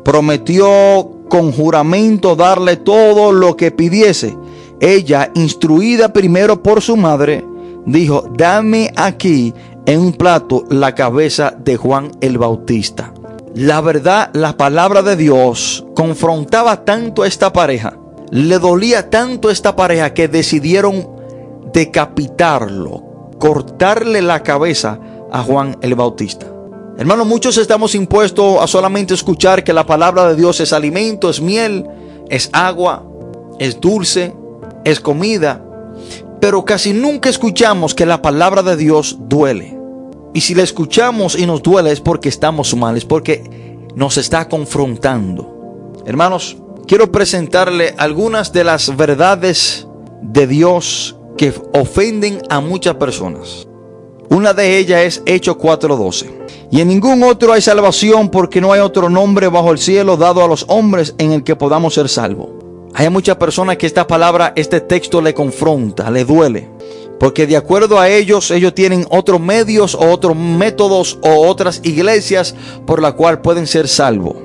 prometió 0.05 1.11
con 1.27 1.51
juramento 1.51 2.37
darle 2.37 2.77
todo 2.77 3.33
lo 3.33 3.57
que 3.57 3.71
pidiese. 3.71 4.37
Ella, 4.79 5.31
instruida 5.35 6.13
primero 6.13 6.63
por 6.63 6.81
su 6.81 6.95
madre, 6.95 7.43
dijo, 7.85 8.29
dame 8.37 8.93
aquí 8.95 9.53
en 9.86 9.99
un 9.99 10.13
plato 10.13 10.65
la 10.69 10.95
cabeza 10.95 11.55
de 11.57 11.77
Juan 11.77 12.11
el 12.21 12.38
Bautista. 12.38 13.13
La 13.53 13.81
verdad, 13.81 14.31
la 14.33 14.57
palabra 14.57 15.01
de 15.01 15.15
Dios 15.15 15.86
confrontaba 15.95 16.83
tanto 16.83 17.23
a 17.23 17.27
esta 17.27 17.53
pareja, 17.53 17.97
le 18.31 18.59
dolía 18.59 19.09
tanto 19.09 19.49
a 19.49 19.51
esta 19.51 19.75
pareja 19.75 20.13
que 20.13 20.27
decidieron 20.27 21.07
decapitarlo, 21.71 23.31
cortarle 23.39 24.21
la 24.21 24.43
cabeza 24.43 24.99
a 25.31 25.41
Juan 25.43 25.77
el 25.81 25.95
Bautista. 25.95 26.47
Hermanos, 26.97 27.27
muchos 27.27 27.57
estamos 27.57 27.93
impuestos 27.93 28.61
a 28.61 28.67
solamente 28.67 29.13
escuchar 29.13 29.63
que 29.63 29.73
la 29.73 29.86
palabra 29.86 30.27
de 30.29 30.36
Dios 30.36 30.59
es 30.61 30.73
alimento, 30.73 31.29
es 31.29 31.41
miel, 31.41 31.86
es 32.29 32.49
agua, 32.53 33.05
es 33.59 33.79
dulce, 33.79 34.33
es 34.83 34.99
comida, 34.99 35.61
pero 36.39 36.63
casi 36.63 36.93
nunca 36.93 37.29
escuchamos 37.29 37.93
que 37.93 38.05
la 38.05 38.21
palabra 38.21 38.63
de 38.63 38.77
Dios 38.77 39.17
duele. 39.19 39.74
Y 40.36 40.41
si 40.41 40.53
la 40.53 40.63
escuchamos 40.63 41.39
y 41.39 41.45
nos 41.45 41.63
duele 41.63 41.93
es 41.93 42.01
porque 42.01 42.27
estamos 42.27 42.75
mal, 42.75 42.97
es 42.97 43.05
porque 43.05 43.41
nos 43.95 44.17
está 44.17 44.49
confrontando. 44.49 45.93
Hermanos, 46.05 46.57
quiero 46.86 47.09
presentarle 47.09 47.95
algunas 47.97 48.51
de 48.51 48.65
las 48.65 48.97
verdades 48.97 49.88
de 50.21 50.45
Dios 50.45 51.15
que 51.38 51.53
ofenden 51.73 52.41
a 52.49 52.59
muchas 52.59 52.95
personas. 52.95 53.65
Una 54.29 54.53
de 54.53 54.77
ellas 54.77 55.03
es 55.03 55.23
Hechos 55.25 55.55
4:12. 55.55 56.29
Y 56.69 56.81
en 56.81 56.89
ningún 56.89 57.23
otro 57.23 57.53
hay 57.53 57.61
salvación 57.61 58.27
porque 58.27 58.59
no 58.59 58.73
hay 58.73 58.81
otro 58.81 59.09
nombre 59.09 59.47
bajo 59.47 59.71
el 59.71 59.77
cielo 59.77 60.17
dado 60.17 60.43
a 60.43 60.49
los 60.49 60.65
hombres 60.67 61.15
en 61.17 61.31
el 61.31 61.45
que 61.45 61.55
podamos 61.55 61.93
ser 61.93 62.09
salvos. 62.09 62.49
Hay 62.93 63.09
muchas 63.09 63.38
personas 63.38 63.77
que 63.77 63.88
esta 63.88 64.05
palabra, 64.05 64.51
este 64.57 64.81
texto 64.81 65.21
le 65.21 65.33
confronta, 65.33 66.11
le 66.11 66.25
duele. 66.25 66.74
Porque 67.20 67.47
de 67.47 67.57
acuerdo 67.57 67.99
a 67.99 68.09
ellos, 68.09 68.51
ellos 68.51 68.74
tienen 68.76 69.05
otros 69.09 69.39
medios 69.39 69.95
o 69.95 70.09
otros 70.09 70.36
métodos 70.36 71.18
o 71.22 71.47
otras 71.47 71.80
iglesias 71.84 72.55
por 72.86 73.01
la 73.01 73.13
cual 73.13 73.41
pueden 73.41 73.68
ser 73.68 73.88
salvos. 73.88 74.36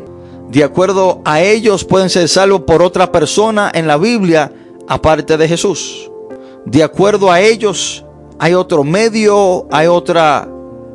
De 0.51 0.65
acuerdo 0.65 1.21
a 1.25 1.41
ellos 1.41 1.85
pueden 1.85 2.11
ser 2.11 2.29
salvos 2.29 2.63
por 2.63 2.83
otra 2.83 3.13
persona 3.13 3.71
en 3.73 3.87
la 3.87 3.97
Biblia 3.97 4.53
aparte 4.89 5.37
de 5.37 5.49
Jesús. 5.49 6.11
De 6.65 6.83
acuerdo 6.83 7.31
a 7.31 7.41
ellos 7.41 8.05
hay 8.39 8.55
otro 8.55 8.85
medio, 8.85 9.67
hay 9.71 9.87
otra 9.87 10.49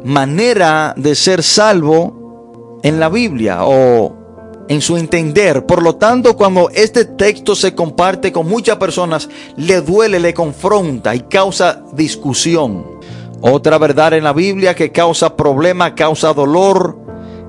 manera 0.03 0.93
de 0.97 1.15
ser 1.15 1.43
salvo 1.43 2.79
en 2.83 2.99
la 2.99 3.09
Biblia 3.09 3.59
o 3.61 4.24
en 4.67 4.81
su 4.81 4.97
entender. 4.97 5.65
Por 5.65 5.81
lo 5.83 5.95
tanto, 5.95 6.35
cuando 6.35 6.69
este 6.73 7.05
texto 7.05 7.55
se 7.55 7.75
comparte 7.75 8.31
con 8.31 8.47
muchas 8.47 8.77
personas, 8.77 9.29
le 9.57 9.81
duele, 9.81 10.19
le 10.19 10.33
confronta 10.33 11.15
y 11.15 11.21
causa 11.21 11.83
discusión. 11.93 12.95
Otra 13.41 13.77
verdad 13.77 14.13
en 14.13 14.23
la 14.23 14.33
Biblia 14.33 14.75
que 14.75 14.91
causa 14.91 15.35
problema, 15.35 15.93
causa 15.93 16.33
dolor, 16.33 16.97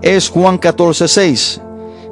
es 0.03 0.29
Juan 0.29 0.59
14, 0.59 1.09
6. 1.09 1.61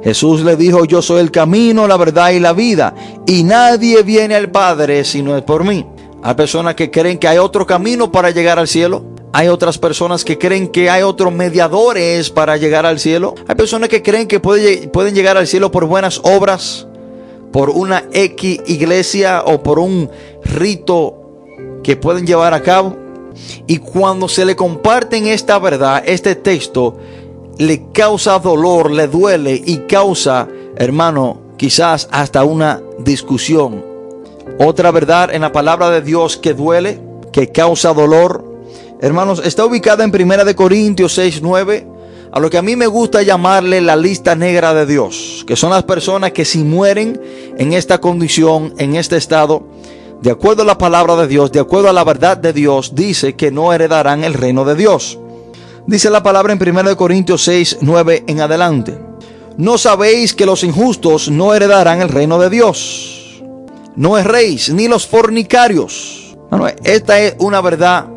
Jesús 0.03 0.41
le 0.41 0.55
dijo, 0.55 0.85
yo 0.85 1.01
soy 1.01 1.21
el 1.21 1.31
camino, 1.31 1.87
la 1.87 1.97
verdad 1.97 2.29
y 2.29 2.39
la 2.39 2.53
vida, 2.53 2.93
y 3.25 3.43
nadie 3.43 4.03
viene 4.03 4.35
al 4.35 4.51
Padre 4.51 5.03
si 5.03 5.23
no 5.23 5.35
es 5.35 5.43
por 5.43 5.63
mí. 5.63 5.85
Hay 6.21 6.33
personas 6.35 6.75
que 6.75 6.89
creen 6.89 7.17
que 7.17 7.27
hay 7.27 7.37
otro 7.37 7.65
camino 7.65 8.11
para 8.11 8.31
llegar 8.31 8.57
al 8.57 8.67
cielo. 8.67 9.14
Hay 9.37 9.49
otras 9.49 9.77
personas 9.77 10.23
que 10.23 10.37
creen 10.37 10.69
que 10.69 10.89
hay 10.89 11.03
otros 11.03 11.33
mediadores 11.33 12.29
para 12.29 12.55
llegar 12.55 12.85
al 12.85 13.01
cielo. 13.01 13.35
Hay 13.49 13.55
personas 13.55 13.89
que 13.89 14.01
creen 14.01 14.29
que 14.29 14.39
pueden 14.39 15.13
llegar 15.13 15.35
al 15.35 15.45
cielo 15.45 15.71
por 15.71 15.83
buenas 15.83 16.21
obras, 16.23 16.87
por 17.51 17.69
una 17.69 18.05
X 18.13 18.61
iglesia 18.65 19.43
o 19.45 19.61
por 19.61 19.77
un 19.77 20.09
rito 20.41 21.17
que 21.83 21.97
pueden 21.97 22.25
llevar 22.25 22.53
a 22.53 22.61
cabo. 22.61 22.95
Y 23.67 23.79
cuando 23.79 24.29
se 24.29 24.45
le 24.45 24.55
comparten 24.55 25.27
esta 25.27 25.59
verdad, 25.59 26.01
este 26.05 26.35
texto, 26.35 26.95
le 27.57 27.91
causa 27.91 28.39
dolor, 28.39 28.89
le 28.89 29.09
duele 29.09 29.61
y 29.65 29.79
causa, 29.79 30.47
hermano, 30.77 31.41
quizás 31.57 32.07
hasta 32.09 32.45
una 32.45 32.81
discusión 32.99 33.83
otra 34.59 34.91
verdad 34.91 35.33
en 35.33 35.41
la 35.41 35.51
palabra 35.51 35.89
de 35.89 36.01
Dios 36.01 36.37
que 36.37 36.53
duele, 36.53 37.01
que 37.33 37.51
causa 37.51 37.93
dolor. 37.93 38.54
Hermanos, 39.01 39.41
está 39.43 39.65
ubicada 39.65 40.03
en 40.03 40.11
Primera 40.11 40.45
de 40.45 40.55
Corintios 40.55 41.13
6, 41.13 41.41
9, 41.41 41.87
a 42.31 42.39
lo 42.39 42.49
que 42.49 42.57
a 42.57 42.61
mí 42.61 42.75
me 42.75 42.87
gusta 42.87 43.21
llamarle 43.21 43.81
la 43.81 43.95
lista 43.95 44.35
negra 44.35 44.73
de 44.73 44.85
Dios, 44.85 45.43
que 45.45 45.55
son 45.55 45.71
las 45.71 45.83
personas 45.83 46.31
que 46.31 46.45
si 46.45 46.63
mueren 46.63 47.19
en 47.57 47.73
esta 47.73 47.99
condición, 47.99 48.73
en 48.77 48.95
este 48.95 49.17
estado, 49.17 49.67
de 50.21 50.31
acuerdo 50.31 50.63
a 50.63 50.65
la 50.65 50.77
palabra 50.77 51.15
de 51.15 51.27
Dios, 51.27 51.51
de 51.51 51.59
acuerdo 51.59 51.89
a 51.89 51.93
la 51.93 52.03
verdad 52.03 52.37
de 52.37 52.53
Dios, 52.53 52.93
dice 52.95 53.35
que 53.35 53.51
no 53.51 53.73
heredarán 53.73 54.23
el 54.23 54.33
reino 54.33 54.65
de 54.65 54.75
Dios. 54.75 55.19
Dice 55.87 56.09
la 56.09 56.23
palabra 56.23 56.53
en 56.53 56.59
1 56.61 56.97
Corintios 56.97 57.43
6, 57.43 57.79
9 57.81 58.23
en 58.27 58.41
adelante. 58.41 58.97
No 59.57 59.77
sabéis 59.77 60.33
que 60.33 60.45
los 60.45 60.63
injustos 60.63 61.29
no 61.29 61.53
heredarán 61.53 62.01
el 62.01 62.09
reino 62.09 62.39
de 62.39 62.49
Dios 62.49 63.15
no 63.95 64.21
rey, 64.21 64.59
ni 64.73 64.87
los 64.87 65.07
fornicarios. 65.07 66.35
esta 66.83 67.19
es 67.19 67.35
una 67.39 67.61
verdad 67.61 68.07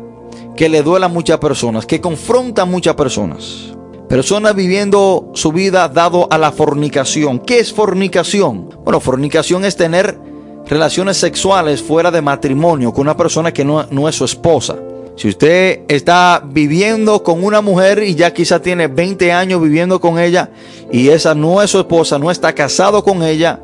que 0.59 0.67
le 0.67 0.83
duele 0.83 1.05
a 1.05 1.07
muchas 1.07 1.37
personas, 1.37 1.85
que 1.85 2.01
confronta 2.01 2.63
a 2.63 2.65
muchas 2.65 2.93
personas. 2.95 3.73
Personas 4.09 4.53
viviendo 4.53 5.31
su 5.33 5.53
vida 5.53 5.87
dado 5.87 6.27
a 6.29 6.37
la 6.37 6.51
fornicación. 6.51 7.39
¿Qué 7.39 7.59
es 7.59 7.71
fornicación? 7.71 8.69
Bueno, 8.83 8.99
fornicación 8.99 9.63
es 9.63 9.77
tener 9.77 10.19
relaciones 10.67 11.15
sexuales 11.15 11.81
fuera 11.81 12.11
de 12.11 12.21
matrimonio 12.21 12.91
con 12.91 13.03
una 13.03 13.15
persona 13.15 13.53
que 13.53 13.63
no, 13.63 13.85
no 13.89 14.09
es 14.09 14.15
su 14.15 14.25
esposa. 14.25 14.75
Si 15.15 15.29
usted 15.29 15.83
está 15.87 16.43
viviendo 16.45 17.23
con 17.23 17.41
una 17.41 17.61
mujer 17.61 18.03
y 18.03 18.15
ya 18.15 18.33
quizá 18.33 18.61
tiene 18.61 18.87
20 18.87 19.31
años 19.31 19.61
viviendo 19.61 20.01
con 20.01 20.19
ella 20.19 20.49
y 20.91 21.07
esa 21.07 21.33
no 21.35 21.61
es 21.61 21.71
su 21.71 21.79
esposa, 21.79 22.19
no 22.19 22.29
está 22.31 22.53
casado 22.53 23.01
con 23.01 23.23
ella, 23.23 23.61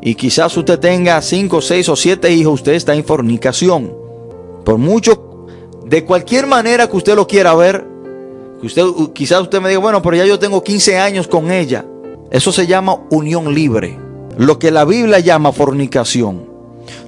y 0.00 0.14
quizás 0.14 0.56
usted 0.56 0.78
tenga 0.78 1.20
5, 1.20 1.60
6 1.60 1.88
o 1.90 1.96
7 1.96 2.32
hijos, 2.32 2.54
usted 2.54 2.72
está 2.72 2.94
en 2.94 3.04
fornicación. 3.04 3.94
Por 4.64 4.78
mucho, 4.78 5.33
de 5.86 6.04
cualquier 6.04 6.46
manera 6.46 6.88
que 6.88 6.96
usted 6.96 7.14
lo 7.14 7.26
quiera 7.26 7.54
ver, 7.54 7.84
usted, 8.62 8.84
quizás 9.12 9.42
usted 9.42 9.60
me 9.60 9.68
diga, 9.68 9.80
bueno, 9.80 10.02
pero 10.02 10.16
ya 10.16 10.24
yo 10.24 10.38
tengo 10.38 10.62
15 10.62 10.98
años 10.98 11.28
con 11.28 11.50
ella. 11.50 11.84
Eso 12.30 12.52
se 12.52 12.66
llama 12.66 12.98
unión 13.10 13.54
libre. 13.54 13.98
Lo 14.36 14.58
que 14.58 14.70
la 14.70 14.84
Biblia 14.84 15.20
llama 15.20 15.52
fornicación. 15.52 16.46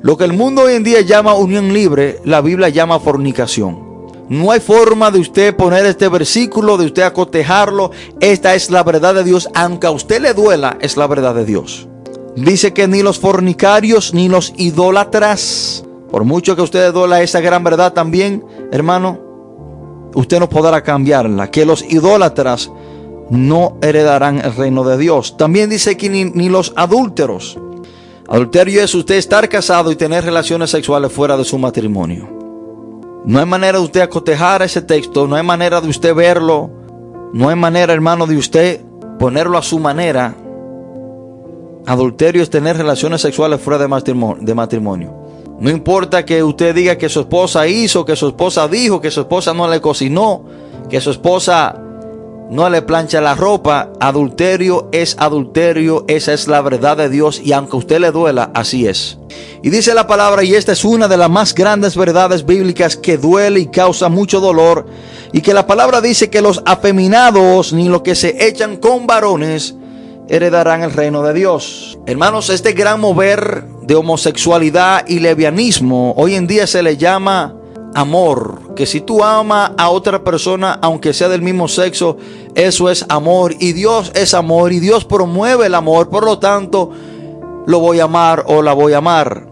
Lo 0.03 0.17
que 0.17 0.25
el 0.25 0.33
mundo 0.33 0.63
hoy 0.63 0.75
en 0.75 0.85
día 0.85 1.01
llama 1.01 1.35
unión 1.35 1.73
libre, 1.73 2.21
la 2.25 2.41
Biblia 2.41 2.69
llama 2.69 3.01
fornicación. 3.01 3.85
No 4.29 4.51
hay 4.51 4.61
forma 4.61 5.11
de 5.11 5.21
usted 5.21 5.55
poner 5.55 5.87
este 5.87 6.09
versículo, 6.09 6.77
de 6.77 6.87
usted 6.87 7.03
acotejarlo. 7.03 7.93
Esta 8.21 8.55
es 8.55 8.71
la 8.71 8.83
verdad 8.83 9.15
de 9.15 9.25
Dios. 9.25 9.49
Aunque 9.55 9.87
a 9.87 9.93
usted 9.93 10.21
le 10.21 10.35
duela, 10.35 10.79
es 10.81 10.97
la 10.97 11.07
verdad 11.07 11.35
de 11.35 11.45
Dios. 11.45 11.89
Dice 12.35 12.73
que 12.73 12.89
ni 12.89 13.03
los 13.03 13.19
fornicarios 13.19 14.15
ni 14.15 14.29
los 14.29 14.53
idólatras, 14.57 15.85
por 16.11 16.25
mucho 16.25 16.55
que 16.57 16.63
usted 16.63 16.93
duela 16.93 17.23
esa 17.23 17.41
gran 17.41 17.65
verdad 17.65 17.93
también, 17.93 18.45
hermano, 18.73 19.19
usted 20.15 20.39
no 20.41 20.49
podrá 20.49 20.83
cambiarla. 20.83 21.51
Que 21.51 21.65
los 21.65 21.83
idólatras 21.83 22.71
no 23.31 23.77
heredarán 23.83 24.39
el 24.39 24.55
reino 24.55 24.85
de 24.85 24.99
Dios. 24.99 25.37
También 25.37 25.71
dice 25.71 25.97
que 25.97 26.09
ni, 26.09 26.49
los 26.49 26.73
adúlteros. 26.77 27.59
Adulterio 28.29 28.83
es 28.83 28.95
usted 28.95 29.17
estar 29.17 29.49
casado 29.49 29.93
y 29.93 29.97
tener 29.97 30.25
relaciones 30.25 30.71
sexuales 30.71 31.13
fuera 31.13 31.37
de 31.37 31.45
su 31.45 31.59
matrimonio. 31.59 32.29
No 33.25 33.39
hay 33.39 33.47
manera 33.47 33.79
de 33.79 33.85
usted 33.85 34.01
acotejar 34.01 34.63
ese 34.63 34.83
texto, 34.83 35.27
no 35.27 35.37
hay 35.37 35.43
manera 35.43 35.81
de 35.81 35.89
usted 35.89 36.15
verlo, 36.15 36.71
no 37.33 37.49
hay 37.49 37.57
manera, 37.57 37.93
hermano, 37.93 38.27
de 38.27 38.37
usted 38.37 38.81
ponerlo 39.19 39.59
a 39.59 39.63
su 39.63 39.79
manera 39.79 40.35
Adulterio 41.87 42.43
es 42.43 42.51
tener 42.51 42.77
relaciones 42.77 43.21
sexuales 43.21 43.61
fuera 43.61 43.79
de 43.79 44.55
matrimonio. 44.55 45.16
No 45.59 45.71
importa 45.71 46.25
que 46.25 46.43
usted 46.43 46.75
diga 46.75 46.99
que 46.99 47.09
su 47.09 47.21
esposa 47.21 47.67
hizo, 47.67 48.05
que 48.05 48.17
su 48.17 48.29
esposa 48.29 48.69
dijo, 48.69 49.01
que 49.01 49.11
su 49.11 49.21
esposa 49.21 49.55
no 49.55 49.69
le 49.69 49.81
cocinó, 49.81 50.45
que 50.91 51.01
su 51.01 51.11
esposa 51.11 51.81
no 52.51 52.69
le 52.69 52.83
plancha 52.83 53.21
la 53.21 53.35
ropa. 53.35 53.91
Adulterio 53.99 54.89
es 54.93 55.17
adulterio, 55.19 56.05
esa 56.09 56.35
es 56.35 56.47
la 56.47 56.61
verdad 56.61 56.99
de 56.99 57.09
Dios 57.09 57.41
y 57.43 57.53
aunque 57.53 57.77
a 57.77 57.79
usted 57.79 58.01
le 58.01 58.11
duela, 58.13 58.51
así 58.55 58.87
es. 58.87 59.19
Y 59.63 59.71
dice 59.71 59.95
la 59.95 60.07
palabra, 60.07 60.45
y 60.45 60.55
esta 60.55 60.73
es 60.73 60.85
una 60.85 61.09
de 61.09 61.17
las 61.17 61.31
más 61.31 61.55
grandes 61.55 61.97
verdades 61.97 62.45
bíblicas 62.45 62.97
que 62.97 63.17
duele 63.17 63.61
y 63.61 63.67
causa 63.67 64.09
mucho 64.09 64.41
dolor, 64.41 64.87
y 65.33 65.41
que 65.41 65.55
la 65.55 65.67
palabra 65.67 66.01
dice 66.01 66.31
que 66.31 66.43
los 66.43 66.63
afeminados 66.67 67.73
ni 67.73 67.89
los 67.89 68.03
que 68.03 68.15
se 68.15 68.47
echan 68.47 68.77
con 68.77 69.07
varones 69.07 69.75
heredarán 70.29 70.83
el 70.83 70.93
reino 70.93 71.23
de 71.23 71.33
Dios. 71.35 71.99
Hermanos, 72.07 72.51
este 72.51 72.73
gran 72.73 73.01
mover 73.01 73.65
de 73.87 73.95
homosexualidad 73.95 75.07
y 75.07 75.21
levianismo 75.21 76.15
hoy 76.17 76.35
en 76.35 76.47
día 76.47 76.67
se 76.67 76.83
le 76.83 76.97
llama 76.97 77.55
amor, 77.95 78.75
que 78.75 78.85
si 78.85 79.01
tú 79.01 79.25
amas 79.25 79.73
a 79.79 79.89
otra 79.89 80.23
persona, 80.23 80.79
aunque 80.83 81.15
sea 81.15 81.29
del 81.29 81.41
mismo 81.41 81.67
sexo, 81.67 82.19
eso 82.55 82.91
es 82.91 83.07
amor 83.09 83.55
y 83.59 83.73
Dios 83.73 84.13
es 84.15 84.35
amor 84.35 84.73
y 84.73 84.81
Dios 84.81 85.05
promueve 85.05 85.67
el 85.67 85.75
amor, 85.75 86.11
por 86.11 86.25
lo 86.25 86.39
tanto, 86.39 86.91
lo 87.67 87.81
voy 87.81 88.01
a 88.01 88.05
amar 88.05 88.45
o 88.49 88.61
la 88.61 88.75
voy 88.75 88.93
a 88.93 88.99
amar. 88.99 89.47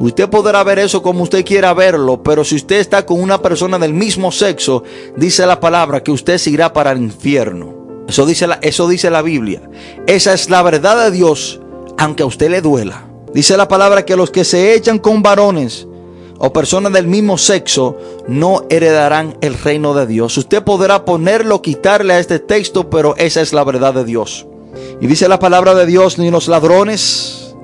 Usted 0.00 0.30
podrá 0.30 0.64
ver 0.64 0.78
eso 0.78 1.02
como 1.02 1.22
usted 1.22 1.44
quiera 1.44 1.74
verlo, 1.74 2.22
pero 2.22 2.42
si 2.42 2.56
usted 2.56 2.76
está 2.76 3.04
con 3.04 3.20
una 3.20 3.40
persona 3.40 3.78
del 3.78 3.92
mismo 3.92 4.32
sexo, 4.32 4.82
dice 5.16 5.46
la 5.46 5.60
palabra 5.60 6.02
que 6.02 6.10
usted 6.10 6.38
se 6.38 6.50
irá 6.50 6.72
para 6.72 6.92
el 6.92 7.02
infierno. 7.02 8.04
Eso 8.08 8.24
dice 8.24 8.46
la, 8.46 8.58
eso 8.62 8.88
dice 8.88 9.10
la 9.10 9.22
Biblia. 9.22 9.60
Esa 10.06 10.32
es 10.32 10.48
la 10.48 10.62
verdad 10.62 11.04
de 11.04 11.10
Dios, 11.10 11.60
aunque 11.98 12.22
a 12.22 12.26
usted 12.26 12.50
le 12.50 12.62
duela. 12.62 13.09
Dice 13.32 13.56
la 13.56 13.68
palabra 13.68 14.04
que 14.04 14.16
los 14.16 14.30
que 14.30 14.44
se 14.44 14.74
echan 14.74 14.98
con 14.98 15.22
varones, 15.22 15.86
o 16.42 16.52
personas 16.54 16.92
del 16.94 17.06
mismo 17.06 17.36
sexo 17.36 17.98
no 18.26 18.64
heredarán 18.70 19.36
el 19.42 19.54
reino 19.54 19.92
de 19.92 20.06
Dios. 20.06 20.38
Usted 20.38 20.62
podrá 20.64 21.04
ponerlo, 21.04 21.60
quitarle 21.60 22.14
a 22.14 22.18
este 22.18 22.38
texto, 22.38 22.88
pero 22.88 23.14
esa 23.18 23.42
es 23.42 23.52
la 23.52 23.62
verdad 23.62 23.92
de 23.92 24.04
Dios. 24.04 24.46
Y 25.02 25.06
dice 25.06 25.28
la 25.28 25.38
palabra 25.38 25.74
de 25.74 25.84
Dios, 25.84 26.18
ni 26.18 26.30
los 26.30 26.48
ladrones. 26.48 27.54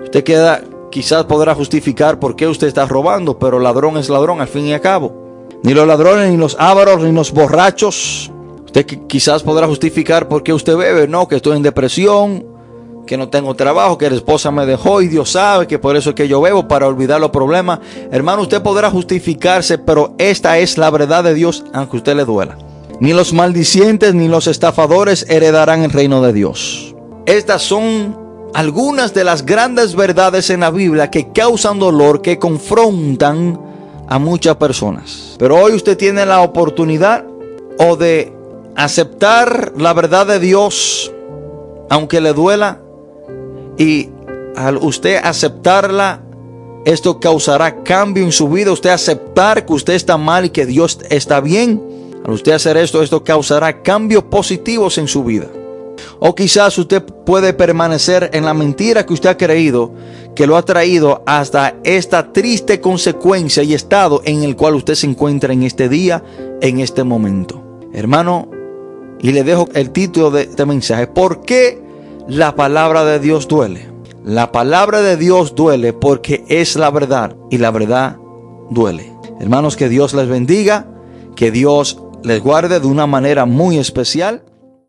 Usted 0.00 0.22
queda, 0.22 0.62
quizás 0.92 1.24
podrá 1.24 1.56
justificar 1.56 2.20
por 2.20 2.36
qué 2.36 2.46
usted 2.46 2.68
está 2.68 2.86
robando, 2.86 3.40
pero 3.40 3.58
ladrón 3.58 3.96
es 3.96 4.08
ladrón 4.08 4.40
al 4.40 4.48
fin 4.48 4.66
y 4.66 4.72
al 4.72 4.80
cabo. 4.80 5.48
Ni 5.64 5.74
los 5.74 5.86
ladrones, 5.86 6.30
ni 6.30 6.36
los 6.36 6.56
ávaros, 6.60 7.02
ni 7.02 7.10
los 7.10 7.32
borrachos. 7.32 8.30
Usted 8.64 8.86
quizás 9.08 9.42
podrá 9.42 9.66
justificar 9.66 10.28
por 10.28 10.44
qué 10.44 10.52
usted 10.52 10.76
bebe, 10.76 11.08
no, 11.08 11.26
que 11.26 11.34
estoy 11.34 11.56
en 11.56 11.64
depresión, 11.64 12.46
que 13.06 13.16
no 13.16 13.28
tengo 13.28 13.54
trabajo, 13.54 13.98
que 13.98 14.08
la 14.08 14.16
esposa 14.16 14.50
me 14.50 14.66
dejó 14.66 15.02
y 15.02 15.08
Dios 15.08 15.32
sabe 15.32 15.66
que 15.66 15.78
por 15.78 15.96
eso 15.96 16.10
es 16.10 16.16
que 16.16 16.28
yo 16.28 16.40
bebo 16.40 16.68
para 16.68 16.86
olvidar 16.86 17.20
los 17.20 17.30
problemas. 17.30 17.80
Hermano, 18.10 18.42
usted 18.42 18.62
podrá 18.62 18.90
justificarse, 18.90 19.78
pero 19.78 20.14
esta 20.18 20.58
es 20.58 20.78
la 20.78 20.90
verdad 20.90 21.24
de 21.24 21.34
Dios, 21.34 21.64
aunque 21.72 21.96
usted 21.96 22.16
le 22.16 22.24
duela. 22.24 22.56
Ni 23.00 23.12
los 23.12 23.32
maldicientes 23.32 24.14
ni 24.14 24.28
los 24.28 24.46
estafadores 24.46 25.26
heredarán 25.28 25.82
el 25.82 25.90
reino 25.90 26.22
de 26.22 26.32
Dios. 26.32 26.94
Estas 27.26 27.62
son 27.62 28.16
algunas 28.54 29.14
de 29.14 29.24
las 29.24 29.44
grandes 29.44 29.96
verdades 29.96 30.50
en 30.50 30.60
la 30.60 30.70
Biblia 30.70 31.10
que 31.10 31.32
causan 31.32 31.78
dolor, 31.78 32.22
que 32.22 32.38
confrontan 32.38 33.58
a 34.08 34.18
muchas 34.18 34.56
personas. 34.56 35.36
Pero 35.38 35.56
hoy 35.56 35.72
usted 35.72 35.96
tiene 35.96 36.26
la 36.26 36.42
oportunidad 36.42 37.24
o 37.78 37.96
de 37.96 38.32
aceptar 38.76 39.72
la 39.76 39.92
verdad 39.94 40.26
de 40.26 40.38
Dios, 40.38 41.12
aunque 41.88 42.20
le 42.20 42.32
duela, 42.32 42.81
y 43.78 44.10
al 44.56 44.76
usted 44.76 45.20
aceptarla, 45.22 46.22
esto 46.84 47.20
causará 47.20 47.82
cambio 47.82 48.24
en 48.24 48.32
su 48.32 48.48
vida. 48.48 48.72
Usted 48.72 48.90
aceptar 48.90 49.64
que 49.64 49.72
usted 49.72 49.94
está 49.94 50.16
mal 50.16 50.46
y 50.46 50.50
que 50.50 50.66
Dios 50.66 50.98
está 51.10 51.40
bien. 51.40 51.80
Al 52.24 52.32
usted 52.32 52.52
hacer 52.52 52.76
esto, 52.76 53.02
esto 53.02 53.22
causará 53.22 53.82
cambios 53.82 54.24
positivos 54.24 54.98
en 54.98 55.08
su 55.08 55.24
vida. 55.24 55.46
O 56.18 56.34
quizás 56.34 56.76
usted 56.78 57.02
puede 57.02 57.52
permanecer 57.52 58.30
en 58.32 58.44
la 58.44 58.54
mentira 58.54 59.04
que 59.06 59.12
usted 59.12 59.30
ha 59.30 59.36
creído, 59.36 59.92
que 60.34 60.46
lo 60.46 60.56
ha 60.56 60.64
traído 60.64 61.22
hasta 61.26 61.76
esta 61.84 62.32
triste 62.32 62.80
consecuencia 62.80 63.62
y 63.62 63.74
estado 63.74 64.22
en 64.24 64.42
el 64.42 64.56
cual 64.56 64.74
usted 64.74 64.94
se 64.94 65.06
encuentra 65.06 65.52
en 65.52 65.62
este 65.62 65.88
día, 65.88 66.22
en 66.60 66.80
este 66.80 67.04
momento. 67.04 67.62
Hermano, 67.92 68.48
y 69.20 69.32
le 69.32 69.44
dejo 69.44 69.68
el 69.74 69.90
título 69.90 70.30
de 70.30 70.42
este 70.42 70.66
mensaje. 70.66 71.06
¿Por 71.06 71.42
qué 71.42 71.81
la 72.28 72.54
palabra 72.54 73.04
de 73.04 73.18
Dios 73.18 73.48
duele. 73.48 73.90
La 74.24 74.52
palabra 74.52 75.02
de 75.02 75.16
Dios 75.16 75.54
duele 75.54 75.92
porque 75.92 76.44
es 76.48 76.76
la 76.76 76.90
verdad 76.90 77.36
y 77.50 77.58
la 77.58 77.70
verdad 77.70 78.18
duele. 78.70 79.12
Hermanos, 79.40 79.76
que 79.76 79.88
Dios 79.88 80.14
les 80.14 80.28
bendiga, 80.28 80.86
que 81.34 81.50
Dios 81.50 81.98
les 82.22 82.40
guarde 82.40 82.78
de 82.78 82.86
una 82.86 83.06
manera 83.06 83.46
muy 83.46 83.78
especial 83.78 84.44